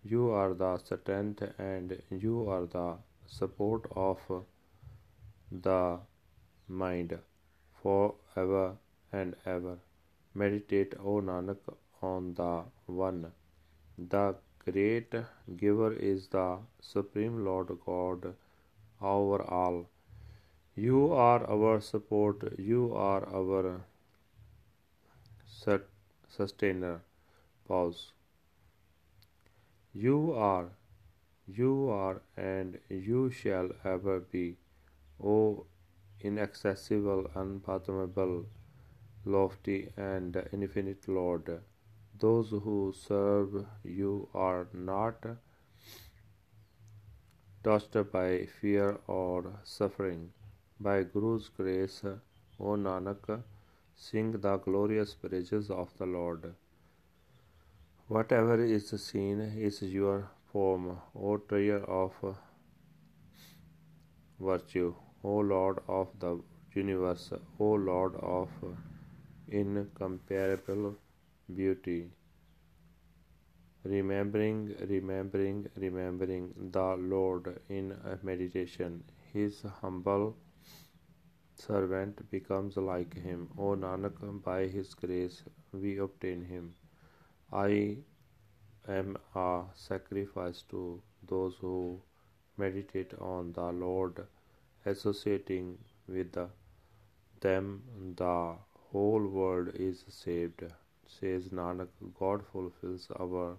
You 0.04 0.30
are 0.30 0.52
the 0.52 0.76
strength 0.76 1.42
and 1.58 2.02
you 2.10 2.50
are 2.50 2.66
the 2.66 2.98
support 3.26 3.86
of 3.96 4.18
the 5.50 6.00
mind 6.68 7.18
forever 7.82 8.76
and 9.10 9.34
ever. 9.46 9.78
Meditate, 10.34 10.94
O 11.02 11.22
Nanak, 11.22 11.74
on 12.02 12.34
the 12.34 12.64
One. 12.84 13.32
The 13.96 14.36
great 14.66 15.14
giver 15.56 15.94
is 15.94 16.28
the 16.28 16.58
Supreme 16.82 17.42
Lord 17.42 17.68
God 17.86 18.34
over 19.00 19.42
all. 19.44 19.86
You 20.78 21.10
are 21.14 21.48
our 21.50 21.80
support, 21.80 22.58
you 22.58 22.94
are 22.94 23.26
our 23.34 23.80
sustainer. 26.28 27.00
Pause. 27.66 28.12
You 29.94 30.34
are, 30.34 30.68
you 31.48 31.88
are, 31.88 32.20
and 32.36 32.78
you 32.90 33.30
shall 33.30 33.70
ever 33.84 34.20
be, 34.20 34.58
O 35.18 35.64
inaccessible, 36.20 37.30
unfathomable, 37.34 38.44
lofty, 39.24 39.88
and 39.96 40.36
infinite 40.52 41.08
Lord. 41.08 41.62
Those 42.18 42.50
who 42.50 42.92
serve 42.94 43.64
you 43.82 44.28
are 44.34 44.68
not 44.74 45.24
touched 47.64 47.96
by 48.12 48.46
fear 48.60 48.98
or 49.06 49.60
suffering. 49.64 50.32
By 50.78 51.04
Guru's 51.04 51.48
grace, 51.48 52.02
O 52.60 52.76
Nanak, 52.76 53.42
sing 53.94 54.32
the 54.32 54.56
glorious 54.58 55.14
praises 55.14 55.70
of 55.70 55.96
the 55.98 56.06
Lord. 56.06 56.54
Whatever 58.08 58.62
is 58.62 58.90
seen 58.90 59.40
is 59.40 59.82
your 59.82 60.28
form, 60.52 60.98
O 61.14 61.38
treasure 61.38 61.84
of 61.84 62.12
virtue, 64.38 64.94
O 65.24 65.38
Lord 65.38 65.78
of 65.88 66.08
the 66.20 66.40
universe, 66.74 67.32
O 67.58 67.72
Lord 67.72 68.14
of 68.16 68.50
incomparable 69.48 70.96
beauty 71.54 72.10
remembering, 73.84 74.74
remembering, 74.88 75.68
remembering 75.76 76.52
the 76.72 76.96
Lord 76.96 77.60
in 77.68 77.96
meditation. 78.22 79.04
His 79.32 79.62
humble 79.80 80.36
servant 81.58 82.30
becomes 82.30 82.76
like 82.76 83.14
him. 83.14 83.48
O 83.58 83.74
Nanak, 83.74 84.42
by 84.44 84.66
his 84.66 84.94
grace 84.94 85.42
we 85.72 85.98
obtain 85.98 86.44
him. 86.44 86.74
I 87.52 87.98
am 88.86 89.16
a 89.34 89.64
sacrifice 89.74 90.62
to 90.70 91.02
those 91.26 91.56
who 91.60 92.00
meditate 92.56 93.14
on 93.18 93.52
the 93.52 93.72
Lord, 93.72 94.26
associating 94.84 95.78
with 96.06 96.36
them 97.40 97.82
the 98.16 98.54
whole 98.92 99.26
world 99.26 99.70
is 99.74 100.04
saved. 100.08 100.62
Says 101.06 101.48
Nanak, 101.48 101.88
God 102.18 102.44
fulfills 102.52 103.08
our 103.18 103.56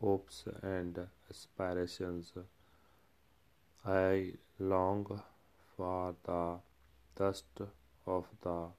hopes 0.00 0.44
and 0.62 1.06
aspirations. 1.30 2.32
I 3.84 4.34
long 4.58 5.22
for 5.76 6.14
the 6.24 6.58
dust 7.16 7.62
of 8.08 8.26
the 8.44 8.72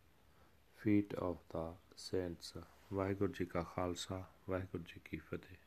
feet 0.80 1.16
of 1.16 1.38
the 1.54 1.76
saints 1.98 2.58
Waheguru 2.94 3.34
ji 3.34 3.46
ਕਾ 3.46 3.64
ਖਾਲਸਾ 3.64 4.24
ਵਾਹਿਗੁਰੂ 4.50 4.84
ਜੀ 4.84 5.02
ਕੀ 5.06 5.18
ਫਤਿਹ 5.18 5.63